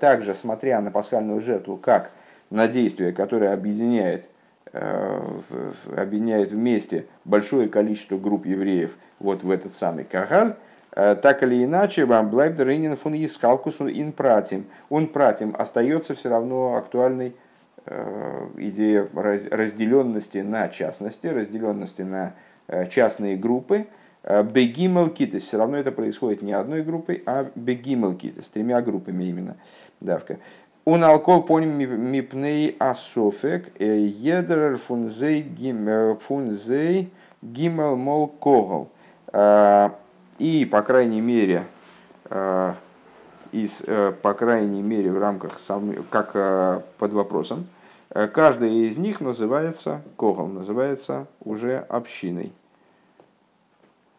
также, 0.00 0.34
смотря 0.34 0.80
на 0.80 0.90
пасхальную 0.90 1.40
жертву, 1.40 1.76
как 1.76 2.10
на 2.50 2.66
действие, 2.66 3.12
которое 3.12 3.52
объединяет 3.52 4.26
Э, 4.26 4.33
объединяет 4.74 6.50
вместе 6.50 7.06
большое 7.24 7.68
количество 7.68 8.18
групп 8.18 8.46
евреев 8.46 8.96
вот 9.20 9.44
в 9.44 9.50
этот 9.50 9.74
самый 9.74 10.04
Кагаль, 10.04 10.56
э, 10.92 11.14
так 11.14 11.42
или 11.42 11.64
иначе, 11.64 12.04
вам 12.04 12.30
Блайбдер 12.30 12.96
фун 12.96 13.14
Искалкусу 13.14 13.88
ин 13.88 14.12
пратим. 14.12 14.66
Он 14.88 15.06
пратим 15.06 15.54
остается 15.56 16.14
все 16.14 16.28
равно 16.28 16.74
актуальной 16.74 17.34
э, 17.86 18.48
идея 18.56 19.08
разделенности 19.14 20.38
на 20.38 20.68
частности, 20.68 21.28
разделенности 21.28 22.02
на 22.02 22.34
частные 22.90 23.36
группы. 23.36 23.86
Бегимел 24.24 25.10
китес, 25.10 25.42
все 25.42 25.58
равно 25.58 25.76
это 25.76 25.92
происходит 25.92 26.40
не 26.40 26.54
одной 26.54 26.82
группой, 26.82 27.22
а 27.26 27.50
бегимел 27.54 28.14
китес, 28.14 28.46
тремя 28.48 28.80
группами 28.80 29.24
именно. 29.24 29.56
Давка. 30.00 30.38
Он 30.84 31.02
алкол 31.02 31.42
поним 31.42 31.78
мипней 31.78 32.76
асофек, 32.78 33.72
едер 33.80 34.76
фунзей 34.76 35.42
гимел 37.40 37.96
мол 37.96 38.28
когол. 38.28 38.90
И, 40.38 40.68
по 40.70 40.82
крайней 40.82 41.22
мере, 41.22 41.64
из, 43.50 43.82
по 44.20 44.34
крайней 44.34 44.82
мере, 44.82 45.10
в 45.10 45.18
рамках, 45.18 45.58
как 46.10 46.84
под 46.98 47.12
вопросом, 47.14 47.66
каждая 48.10 48.70
из 48.70 48.98
них 48.98 49.22
называется 49.22 50.02
когол, 50.18 50.48
называется 50.48 51.26
уже 51.40 51.78
общиной. 51.78 52.52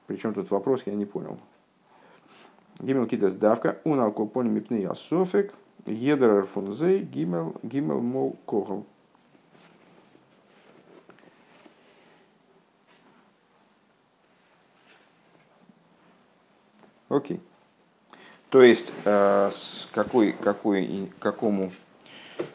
Причем 0.07 0.33
тут 0.33 0.49
вопрос, 0.49 0.81
я 0.85 0.95
не 0.95 1.05
понял. 1.05 1.37
Гимел 2.79 3.05
китас 3.05 3.35
давка, 3.35 3.77
он 3.83 3.99
алкол 3.99 4.27
поним 4.27 4.55
мипней 4.55 4.87
асофек– 4.87 5.53
Едер 5.85 6.45
фунзей 6.45 7.01
гимел 7.01 7.55
гимел 7.61 8.01
мол 8.01 8.35
когл. 8.45 8.85
Окей. 17.07 17.39
То 18.49 18.63
есть, 18.63 18.91
э, 19.05 19.49
с 19.51 19.87
какой, 19.93 20.31
какой, 20.31 21.11
к 21.19 21.21
какому 21.21 21.71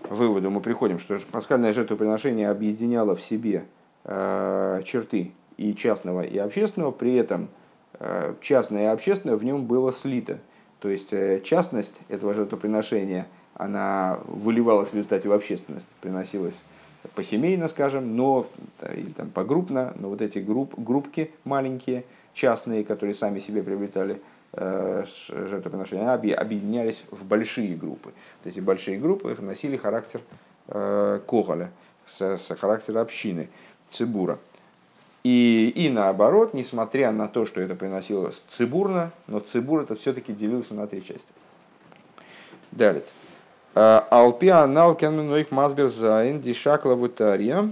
выводу 0.08 0.50
мы 0.50 0.60
приходим, 0.60 0.98
что 0.98 1.16
пасхальное 1.30 1.72
жертвоприношение 1.72 2.50
объединяло 2.50 3.14
в 3.14 3.22
себе 3.22 3.64
э, 4.04 4.82
черты 4.84 5.32
и 5.56 5.74
частного, 5.74 6.22
и 6.22 6.36
общественного, 6.36 6.90
при 6.90 7.14
этом 7.14 7.48
частное 8.40 8.84
и 8.84 8.86
общественное 8.86 9.36
в 9.36 9.44
нем 9.44 9.66
было 9.66 9.92
слито. 9.92 10.38
То 10.80 10.88
есть 10.88 11.12
частность 11.44 12.00
этого 12.08 12.34
жертвоприношения, 12.34 13.26
она 13.54 14.18
выливалась 14.26 14.88
в 14.88 14.94
результате 14.94 15.28
в 15.28 15.32
общественность, 15.32 15.86
приносилась 16.00 16.60
посемейно, 17.14 17.68
скажем, 17.68 18.16
но 18.16 18.46
или 18.94 19.12
там 19.12 19.30
погруппно, 19.30 19.92
но 19.96 20.08
вот 20.08 20.20
эти 20.20 20.38
групп, 20.38 20.78
группки 20.78 21.30
маленькие, 21.44 22.04
частные, 22.32 22.84
которые 22.84 23.14
сами 23.14 23.38
себе 23.38 23.62
приобретали 23.62 24.20
э, 24.52 25.04
жертвоприношения, 25.28 26.10
они 26.10 26.32
объединялись 26.32 27.04
в 27.10 27.24
большие 27.24 27.76
группы. 27.76 28.12
Вот 28.42 28.52
эти 28.52 28.60
большие 28.60 28.98
группы 28.98 29.36
носили 29.40 29.76
характер 29.76 30.20
э, 30.68 31.20
коголя, 31.26 31.70
с, 32.04 32.20
с 32.36 32.54
характер 32.56 32.98
общины, 32.98 33.48
цибура. 33.88 34.38
И, 35.22 35.72
и 35.76 35.90
наоборот, 35.90 36.54
несмотря 36.54 37.12
на 37.12 37.28
то, 37.28 37.44
что 37.44 37.60
это 37.60 37.74
приносилось 37.74 38.42
цибурно, 38.48 39.12
но 39.26 39.40
цибур 39.40 39.82
это 39.82 39.94
все-таки 39.94 40.32
делился 40.32 40.74
на 40.74 40.86
три 40.86 41.04
части. 41.04 41.32
Далее. 42.72 43.02
Алпиа 43.74 44.66
налкен 44.66 45.16
ноих 45.28 45.50
мазбер 45.50 45.88
зайн 45.88 46.40
дишакла 46.40 46.94
вутария. 46.94 47.70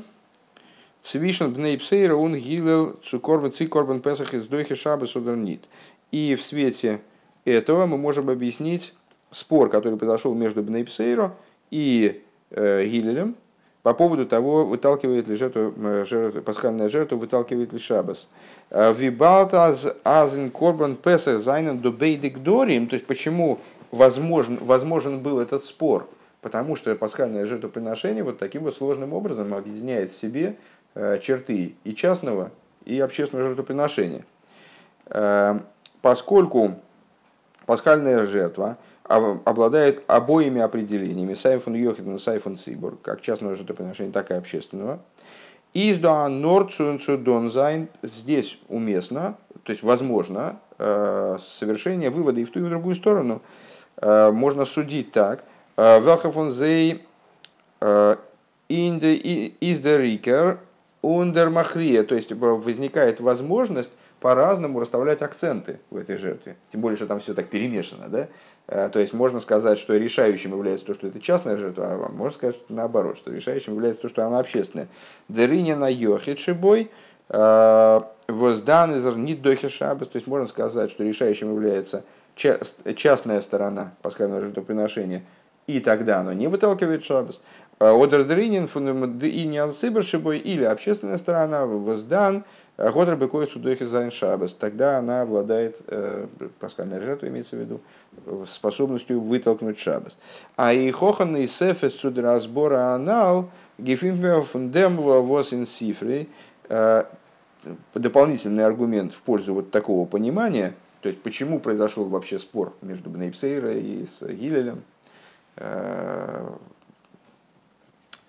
Свишен 1.02 1.52
бнейпсейра 1.52 2.14
он 2.14 2.36
гилел 2.36 2.98
цукорбен 3.02 3.52
цикорбен 3.52 4.00
песах 4.00 4.34
из 4.34 4.46
дойхи 4.46 4.74
шабы 4.74 5.06
сударнит. 5.06 5.64
И 6.12 6.34
в 6.34 6.44
свете 6.44 7.00
этого 7.44 7.86
мы 7.86 7.96
можем 7.96 8.28
объяснить 8.28 8.94
спор, 9.30 9.70
который 9.70 9.98
произошел 9.98 10.34
между 10.34 10.62
בני 10.62 10.89
בתירא 10.89 11.34
и 11.70 12.22
э, 12.50 12.84
Гилелем 12.84 13.36
по 13.88 13.94
поводу 13.94 14.26
того, 14.26 14.66
выталкивает 14.66 15.28
ли 15.28 15.34
жертву, 15.34 15.72
э, 15.74 16.04
жертву 16.06 16.42
пасхальная 16.42 16.90
жертва, 16.90 17.16
выталкивает 17.16 17.72
ли 17.72 17.78
шабас. 17.78 18.28
Вибалтаз 18.70 19.94
азин 20.04 20.50
корбан 20.50 20.94
песах 20.94 21.40
зайнен 21.40 21.78
до 21.78 21.90
бейдик 21.90 22.42
дорим, 22.42 22.86
то 22.86 22.96
есть 22.96 23.06
почему 23.06 23.58
возможен, 23.90 24.58
возможен 24.60 25.20
был 25.20 25.40
этот 25.40 25.64
спор, 25.64 26.06
потому 26.42 26.76
что 26.76 26.94
пасхальное 26.96 27.46
жертвоприношение 27.46 28.22
вот 28.22 28.36
таким 28.36 28.64
вот 28.64 28.76
сложным 28.76 29.14
образом 29.14 29.54
объединяет 29.54 30.10
в 30.10 30.20
себе 30.20 30.56
э, 30.94 31.18
черты 31.22 31.74
и 31.84 31.94
частного, 31.94 32.50
и 32.84 33.00
общественного 33.00 33.48
жертвоприношения. 33.48 34.26
Э, 35.06 35.60
поскольку 36.02 36.74
пасхальная 37.64 38.26
жертва 38.26 38.76
обладает 39.08 40.02
обоими 40.06 40.60
определениями, 40.60 41.34
сайфон 41.34 41.74
йохиден 41.74 42.16
и 42.16 42.18
сайфон 42.18 42.56
цибор, 42.56 42.96
как 43.02 43.20
частного 43.20 43.54
жертвоприношения, 43.54 44.12
так 44.12 44.30
и 44.30 44.34
общественного, 44.34 45.00
Издуа 45.74 46.28
норцунцу 46.28 47.18
донзайн 47.18 47.88
здесь 48.02 48.58
уместно, 48.68 49.36
то 49.64 49.72
есть 49.72 49.82
возможно, 49.82 50.58
э, 50.78 51.36
совершение 51.38 52.08
вывода 52.08 52.40
и 52.40 52.44
в 52.44 52.50
ту, 52.50 52.60
и 52.60 52.62
в 52.62 52.68
другую 52.70 52.94
сторону– 52.94 53.42
Э, 54.00 54.30
можно 54.30 54.64
судить 54.64 55.12
так. 55.12 55.44
Э, 55.76 56.00
Велхафон 56.00 56.52
зей 56.52 57.04
э, 57.80 58.16
из 58.68 59.84
рикер 59.84 60.60
ундер 61.00 61.50
махрия, 61.50 62.02
то 62.02 62.14
есть 62.14 62.32
возникает 62.32 63.20
возможность 63.20 63.90
по-разному 64.20 64.80
расставлять 64.80 65.22
акценты 65.22 65.80
в 65.90 65.96
этой 65.96 66.18
жертве. 66.18 66.56
Тем 66.68 66.80
более, 66.80 66.96
что 66.96 67.06
там 67.06 67.20
все 67.20 67.34
так 67.34 67.48
перемешано. 67.48 68.08
Да? 68.08 68.28
То 68.68 68.98
есть 68.98 69.14
можно 69.14 69.40
сказать, 69.40 69.78
что 69.78 69.96
решающим 69.96 70.52
является 70.52 70.84
то, 70.84 70.92
что 70.92 71.06
это 71.06 71.20
частная 71.20 71.56
жертва, 71.56 71.86
а 71.86 72.08
можно 72.12 72.34
сказать 72.34 72.56
что 72.56 72.74
наоборот, 72.74 73.16
что 73.16 73.32
решающим 73.32 73.72
является 73.72 74.02
то, 74.02 74.08
что 74.08 74.26
она 74.26 74.38
общественная. 74.38 74.88
Дерыня 75.28 75.74
на 75.74 75.88
йохидшибой, 75.88 76.90
воздан 77.28 78.94
из 78.94 79.06
нит 79.16 79.40
дохишабас, 79.40 80.08
то 80.08 80.16
есть 80.16 80.26
можно 80.26 80.46
сказать, 80.46 80.90
что 80.90 81.02
решающим 81.02 81.50
является 81.50 82.04
частная 82.36 83.40
сторона 83.40 83.94
пасхального 84.02 84.42
жертвоприношения, 84.42 85.24
и 85.66 85.80
тогда 85.80 86.20
оно 86.20 86.34
не 86.34 86.46
выталкивает 86.46 87.04
шабас. 87.04 87.40
А 87.78 87.94
Одердринин 87.94 88.66
и 89.22 89.46
не 89.46 89.58
алцибершибой, 89.58 90.38
или 90.38 90.64
общественная 90.64 91.16
сторона, 91.16 91.64
воздан, 91.66 92.44
Годр 92.78 93.16
быкой 93.16 93.46
судохи 93.46 93.84
зайн 93.84 94.10
шабас. 94.10 94.52
Тогда 94.52 94.98
она 94.98 95.22
обладает, 95.22 95.78
э, 95.88 96.26
пасхальная 96.60 97.02
жертва 97.02 97.26
имеется 97.26 97.56
в 97.56 97.60
виду, 97.60 97.80
способностью 98.46 99.20
вытолкнуть 99.20 99.78
шабас. 99.78 100.16
А 100.56 100.72
и 100.72 100.90
хохан 100.90 101.36
и 101.36 101.46
сефет 101.46 101.92
судразбора 101.92 102.94
анал 102.94 103.50
гефимпер 103.78 104.42
фундем 104.42 104.96
вос 104.96 105.52
ин 105.52 105.66
сифрей. 105.66 106.28
Э, 106.68 107.04
дополнительный 107.94 108.64
аргумент 108.64 109.12
в 109.12 109.20
пользу 109.22 109.54
вот 109.54 109.70
такого 109.70 110.06
понимания– 110.06 110.74
то 111.00 111.08
есть, 111.08 111.22
почему 111.22 111.60
произошел 111.60 112.04
вообще 112.08 112.38
спор 112.38 112.74
между 112.82 113.08
Бнейпсейра 113.10 113.72
и 113.72 114.04
с 114.04 114.26
Гилелем? 114.26 114.82
Э, 115.56 116.50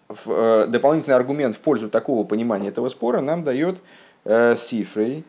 э, 0.07 0.65
дополнительный 0.67 1.15
аргумент 1.15 1.55
в 1.55 1.59
пользу 1.59 1.89
такого 1.89 2.25
понимания 2.25 2.69
этого 2.69 2.89
спора 2.89 3.21
нам 3.21 3.43
дает 3.43 3.77
э, 3.77 3.81
Сифрей, 4.55 5.25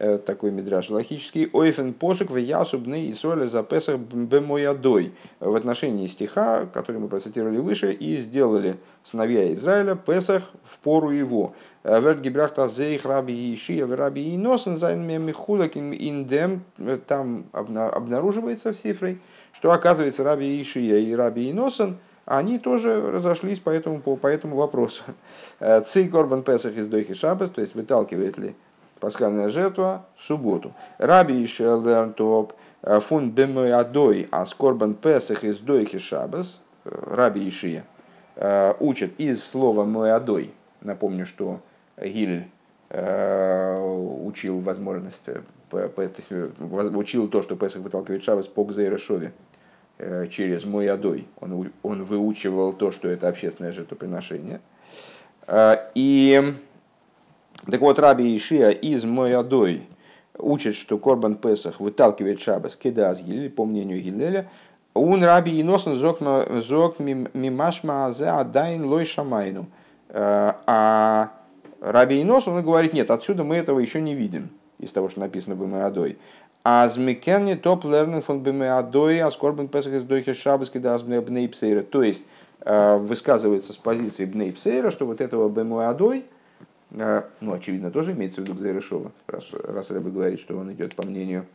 Э, 0.00 0.16
такой 0.16 0.52
мидраш 0.52 0.90
галахический, 0.90 1.50
אויפן 1.52 1.92
פסוק 1.92 2.36
ויעשו 2.36 2.83
בני 2.83 3.06
ישראל 3.06 3.46
את 3.46 3.64
הפסח 3.64 3.98
במועדו 3.98 5.12
в 5.40 5.56
отношении 5.56 6.06
стиха, 6.06 6.66
который 6.66 7.00
мы 7.00 7.08
процитировали 7.08 7.58
выше, 7.58 7.92
и 7.92 8.18
сделали 8.18 8.76
сыновья 9.02 9.52
Израиля 9.54 9.96
Песах 9.96 10.44
в 10.62 10.78
пору 10.78 11.10
его. 11.10 11.52
Э, 11.82 12.00
ווערט 12.00 12.20
געבראכט 12.20 12.68
אז 12.68 13.06
רבי 13.06 13.52
יאשיה 13.52 13.86
ורבי 13.86 13.94
יונתן 13.94 14.36
זיינען 14.36 14.76
מחולק 14.76 15.04
אין 15.04 15.90
דעם, 15.90 16.62
э, 16.78 16.96
там 17.04 17.46
обнаруживается 17.52 18.72
в 18.72 18.76
Сифрей, 18.76 19.18
что 19.52 19.72
оказывается 19.72 20.22
раби 20.22 20.62
Ишия 20.62 20.98
и 20.98 21.12
раби 21.12 21.50
Иносен 21.50 21.98
они 22.28 22.58
тоже 22.58 23.10
разошлись 23.10 23.58
по 23.58 23.70
этому, 23.70 24.00
по, 24.00 24.16
по 24.16 24.26
этому 24.26 24.56
вопросу. 24.56 25.02
Цей 25.86 26.08
корбан 26.08 26.42
Песах 26.42 26.74
из 26.74 26.88
Дойхи 26.88 27.14
Шабас, 27.14 27.50
то 27.50 27.60
есть 27.60 27.74
выталкивает 27.74 28.38
ли 28.38 28.54
пасхальная 28.98 29.48
жертва 29.48 30.06
в 30.16 30.22
субботу. 30.22 30.72
Раби 30.98 31.44
Ишелерн 31.44 32.12
топ 32.12 32.54
э, 32.82 33.00
фун 33.00 33.30
бемой 33.30 33.72
адой 33.72 34.28
а 34.30 34.46
скорбан 34.46 34.94
песах 34.94 35.44
из 35.44 35.58
дойхи 35.58 35.98
шабас. 35.98 36.60
Э, 36.84 36.90
Раби 37.10 37.48
Ишия 37.48 37.84
э, 38.36 38.74
учат 38.80 39.12
из 39.18 39.44
слова 39.44 39.84
мой 39.84 40.12
адой. 40.12 40.52
Напомню, 40.80 41.26
что 41.26 41.60
Гиль 42.00 42.48
учил 42.90 44.60
возможность, 44.60 45.28
учил 45.70 47.28
то, 47.28 47.42
что 47.42 47.54
Песах 47.56 47.82
выталкивает 47.82 48.24
Шабас 48.24 48.46
по 48.46 48.64
Гзейрешове 48.64 49.32
через 50.30 50.64
мой 50.64 50.88
адой. 50.88 51.26
Он, 51.40 51.72
он 51.82 52.04
выучивал 52.04 52.72
то, 52.72 52.90
что 52.90 53.08
это 53.08 53.28
общественное 53.28 53.72
жертвоприношение. 53.72 54.60
И 55.94 56.54
так 57.70 57.80
вот, 57.80 57.98
Раби 57.98 58.36
Ишия 58.36 58.70
из 58.70 59.04
Моядой 59.04 59.82
учит, 60.38 60.74
что 60.74 60.98
Корбан 60.98 61.34
Песах 61.34 61.80
выталкивает 61.80 62.40
Шабас 62.40 62.76
кидас 62.76 63.22
Гилель, 63.22 63.50
по 63.50 63.64
мнению 63.64 64.00
Гилеля, 64.00 64.48
он 64.94 65.22
Раби 65.22 65.60
Иносен 65.60 65.94
зок 65.94 66.98
мимашма 66.98 68.06
азе 68.06 68.28
адайн 68.28 68.84
лой 68.84 69.04
шамайну. 69.04 69.66
Э, 70.08 70.52
а 70.66 71.32
Раби 71.80 72.22
Инос, 72.22 72.48
он 72.48 72.62
говорит, 72.62 72.92
нет, 72.92 73.10
отсюда 73.10 73.44
мы 73.44 73.56
этого 73.56 73.78
еще 73.78 74.00
не 74.00 74.14
видим, 74.14 74.50
из 74.78 74.90
того, 74.92 75.08
что 75.08 75.20
написано 75.20 75.54
в 75.54 75.66
Моядой. 75.66 76.18
А 76.70 76.86
змекенни 76.86 77.54
топ 77.54 77.86
лернен 77.86 78.20
фон 78.20 78.42
бемеадой, 78.42 79.22
а 79.22 79.30
скорбен 79.30 79.68
песах 79.68 79.94
из 79.94 80.02
дойхи 80.02 80.34
шабас 80.34 80.68
кидас 80.68 81.02
бнейпсейра. 81.02 81.82
То 81.82 82.02
есть, 82.02 82.22
высказывается 82.62 83.72
с 83.72 83.78
позиции 83.78 84.26
бнейпсейра, 84.26 84.90
что 84.90 85.06
вот 85.06 85.22
этого 85.22 85.48
бемеадой, 85.48 86.26
ну, 86.90 87.52
очевидно, 87.54 87.90
тоже 87.90 88.12
имеется 88.12 88.42
в 88.42 88.44
виду 88.44 88.52
Гзайрышова, 88.52 89.12
раз, 89.28 89.48
раз 89.52 89.90
Рэбе 89.90 90.10
говорит, 90.10 90.40
что 90.40 90.58
он 90.58 90.70
идет 90.74 90.94
по 90.94 91.06
мнению 91.06 91.46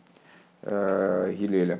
э, 0.64 1.32
Гилеля, 1.38 1.80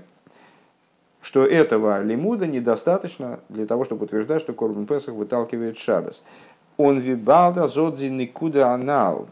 что 1.20 1.44
этого 1.44 2.04
лимуда 2.04 2.46
недостаточно 2.46 3.40
для 3.50 3.66
того, 3.66 3.84
чтобы 3.84 4.06
утверждать, 4.06 4.42
что 4.42 4.54
Корбан 4.54 4.86
Песах 4.86 5.16
выталкивает 5.16 5.80
Шабас. 5.80 6.22
Он 6.78 7.00
вибалда 7.00 7.68
зодзи 7.68 8.06
никуда 8.06 8.76
анал, 8.76 9.28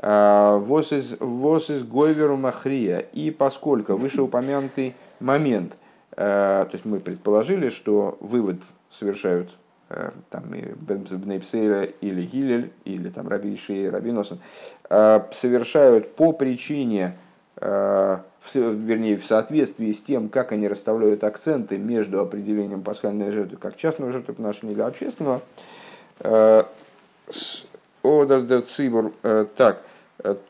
вос 0.00 0.92
из 0.92 1.84
гойверу 1.84 2.36
махрия. 2.36 2.98
И 2.98 3.30
поскольку 3.30 3.96
вышеупомянутый 3.96 4.94
момент, 5.20 5.76
э, 6.12 6.16
то 6.64 6.70
есть 6.72 6.84
мы 6.84 7.00
предположили, 7.00 7.68
что 7.68 8.16
вывод 8.20 8.62
совершают 8.90 9.50
Э, 9.90 10.10
там, 10.28 10.44
Бнейпсейра 10.50 11.84
или 11.84 12.20
Гилель, 12.22 12.72
или 12.84 13.08
там 13.08 13.26
Раби 13.26 13.54
Иши, 13.54 13.90
Раби 13.90 14.12
Носон, 14.12 14.38
э, 14.90 15.20
совершают 15.32 16.14
по 16.14 16.34
причине, 16.34 17.16
э, 17.56 18.18
вернее, 18.54 19.16
в 19.16 19.24
соответствии 19.24 19.90
с 19.92 20.02
тем, 20.02 20.28
как 20.28 20.52
они 20.52 20.68
расставляют 20.68 21.24
акценты 21.24 21.78
между 21.78 22.20
определением 22.20 22.82
пасхальной 22.82 23.30
жертвы 23.30 23.56
как 23.56 23.78
частного 23.78 24.12
жертвоприношения 24.12 24.74
или 24.74 24.82
общественного, 24.82 25.40
Одер 28.02 28.62
Цибур, 28.62 29.12
так, 29.56 29.82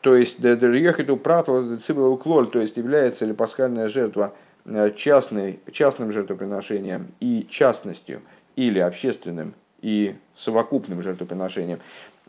то 0.01 0.15
есть 0.15 0.39
Йохиту 0.39 1.17
Пратл 1.17 1.75
Цибелу 1.75 2.17
Клоль, 2.17 2.47
то 2.47 2.59
есть 2.59 2.77
является 2.77 3.25
ли 3.25 3.33
пасхальная 3.33 3.87
жертва 3.87 4.33
частной, 4.95 5.59
частным 5.71 6.11
жертвоприношением 6.11 7.07
и 7.19 7.45
частностью, 7.49 8.21
или 8.55 8.79
общественным 8.79 9.53
и 9.81 10.15
совокупным 10.35 11.01
жертвоприношением. 11.01 11.79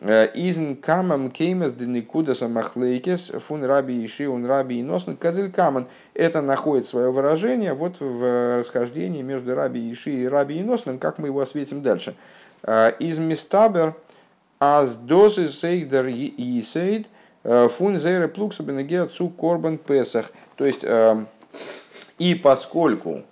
Изн 0.00 0.76
камам 0.76 1.30
кеймес 1.30 1.74
деникудаса 1.74 2.48
махлейкес 2.48 3.32
фун 3.40 3.64
раби 3.64 4.02
иши 4.02 4.28
он 4.28 4.46
раби 4.46 4.78
и 4.78 4.82
носн 4.82 5.12
козель 5.12 5.50
каман. 5.50 5.88
Это 6.14 6.40
находит 6.40 6.86
свое 6.86 7.10
выражение 7.10 7.74
вот 7.74 7.96
в 8.00 8.58
расхождении 8.58 9.20
между 9.20 9.54
раби 9.54 9.92
иши 9.92 10.12
и 10.12 10.26
раби 10.26 10.58
и 10.58 10.62
носным, 10.62 10.98
как 10.98 11.18
мы 11.18 11.28
его 11.28 11.40
осветим 11.40 11.82
дальше. 11.82 12.14
Из 12.66 13.18
мистабер 13.18 13.94
аз 14.58 14.94
дозы 14.94 15.48
сейдер 15.48 16.06
и 16.06 16.62
сейд 16.62 17.08
фун 17.42 17.98
зейре 17.98 18.28
плукса 18.28 18.62
бенеге 18.62 19.02
отцу 19.02 19.28
корбан 19.28 19.78
песах. 19.78 20.30
То 20.56 20.66
есть, 20.66 20.84
и 22.18 22.34
поскольку 22.34 23.22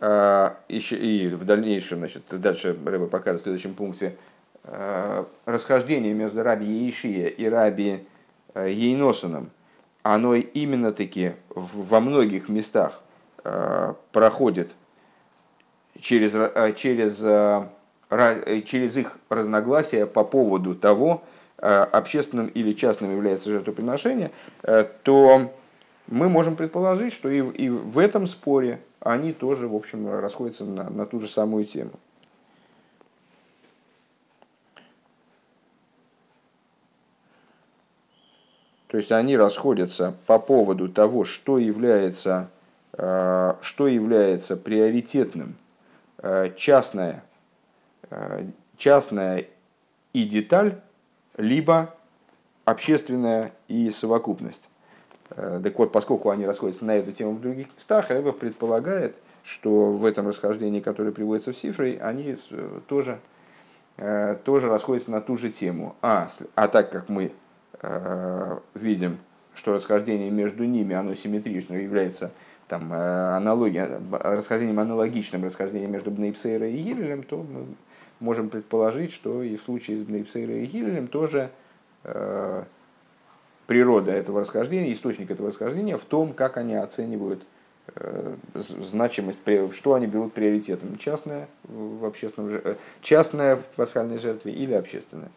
еще, 0.00 0.96
и 0.96 1.28
в 1.28 1.44
дальнейшем, 1.44 1.98
значит, 1.98 2.24
дальше 2.28 2.76
Рэба 2.84 3.06
покажет 3.06 3.40
в 3.40 3.44
следующем 3.44 3.74
пункте, 3.74 4.16
Э, 4.66 5.24
расхождение 5.44 6.14
между 6.14 6.42
раби 6.42 6.64
Еишия 6.64 7.26
и 7.26 7.44
раби 7.46 8.06
э, 8.54 8.70
Ейносоном, 8.70 9.50
оно 10.02 10.34
именно 10.34 10.90
таки 10.90 11.32
во 11.50 12.00
многих 12.00 12.48
местах 12.48 13.02
э, 13.44 13.92
проходит 14.10 14.74
через, 16.00 16.32
через, 16.76 17.18
через 18.64 18.96
их 18.96 19.18
разногласия 19.28 20.06
по 20.06 20.24
поводу 20.24 20.74
того, 20.74 21.22
общественным 21.58 22.48
или 22.48 22.72
частным 22.72 23.12
является 23.12 23.50
жертвоприношение, 23.50 24.30
то 25.02 25.52
мы 26.06 26.28
можем 26.28 26.56
предположить, 26.56 27.12
что 27.12 27.30
и, 27.30 27.38
и 27.38 27.68
в 27.68 27.98
этом 27.98 28.26
споре 28.26 28.80
они 29.00 29.32
тоже, 29.32 29.68
в 29.68 29.74
общем, 29.74 30.08
расходятся 30.20 30.64
на, 30.64 30.90
на 30.90 31.06
ту 31.06 31.20
же 31.20 31.28
самую 31.28 31.64
тему. 31.64 31.92
То 38.94 38.98
есть 38.98 39.10
они 39.10 39.36
расходятся 39.36 40.14
по 40.26 40.38
поводу 40.38 40.88
того, 40.88 41.24
что 41.24 41.58
является, 41.58 42.48
э, 42.92 43.54
что 43.60 43.88
является 43.88 44.56
приоритетным, 44.56 45.56
э, 46.18 46.52
частная, 46.54 47.24
э, 48.10 48.46
частная 48.76 49.46
и 50.12 50.24
деталь, 50.24 50.80
либо 51.36 51.94
общественная 52.64 53.52
и 53.68 53.90
совокупность. 53.90 54.70
Так 55.28 55.78
вот, 55.78 55.90
поскольку 55.90 56.30
они 56.30 56.46
расходятся 56.46 56.84
на 56.84 56.96
эту 56.96 57.12
тему 57.12 57.32
в 57.32 57.40
других 57.40 57.66
местах, 57.74 58.10
Рэба 58.10 58.32
предполагает, 58.32 59.16
что 59.42 59.92
в 59.92 60.04
этом 60.04 60.28
расхождении, 60.28 60.80
которое 60.80 61.12
приводится 61.12 61.52
в 61.52 61.56
цифрой, 61.56 61.96
они 61.96 62.36
тоже, 62.86 63.18
тоже 63.96 64.68
расходятся 64.68 65.10
на 65.10 65.20
ту 65.20 65.36
же 65.36 65.50
тему. 65.50 65.96
А, 66.02 66.28
а 66.54 66.68
так 66.68 66.90
как 66.90 67.08
мы 67.08 67.32
Э, 67.86 68.58
видим, 68.74 69.18
что 69.54 69.74
расхождение 69.74 70.30
между 70.30 70.64
ними, 70.64 70.94
оно 70.94 71.14
симметрично, 71.14 71.74
является 71.74 72.32
там, 72.66 72.90
э, 72.92 73.36
аналогия, 73.36 74.00
расхождением 74.10 74.80
аналогичным 74.80 75.44
расхождением 75.44 75.92
между 75.92 76.10
Бнейпсейра 76.10 76.66
и 76.66 76.76
Гилелем, 76.78 77.22
то 77.22 77.36
мы 77.36 77.66
можем 78.24 78.48
предположить, 78.48 79.12
что 79.12 79.42
и 79.42 79.56
в 79.56 79.62
случае 79.62 79.96
с 79.96 80.02
Бнейпсейра 80.02 80.54
и 80.54 80.66
Гилелем 80.66 81.06
тоже 81.06 81.50
э, 82.02 82.64
природа 83.66 84.10
этого 84.10 84.40
расхождения, 84.40 84.92
источник 84.92 85.30
этого 85.30 85.48
расхождения 85.48 85.96
в 85.96 86.04
том, 86.04 86.32
как 86.32 86.56
они 86.56 86.74
оценивают 86.74 87.44
э, 87.94 88.34
значимость, 88.54 89.40
что 89.72 89.94
они 89.94 90.06
берут 90.06 90.32
приоритетом, 90.32 90.96
частное 90.96 91.48
в, 91.64 92.04
общественном, 92.04 92.60
частное 93.02 93.56
в 93.56 93.64
пасхальной 93.76 94.18
жертве 94.18 94.52
или 94.52 94.72
общественное. 94.72 95.30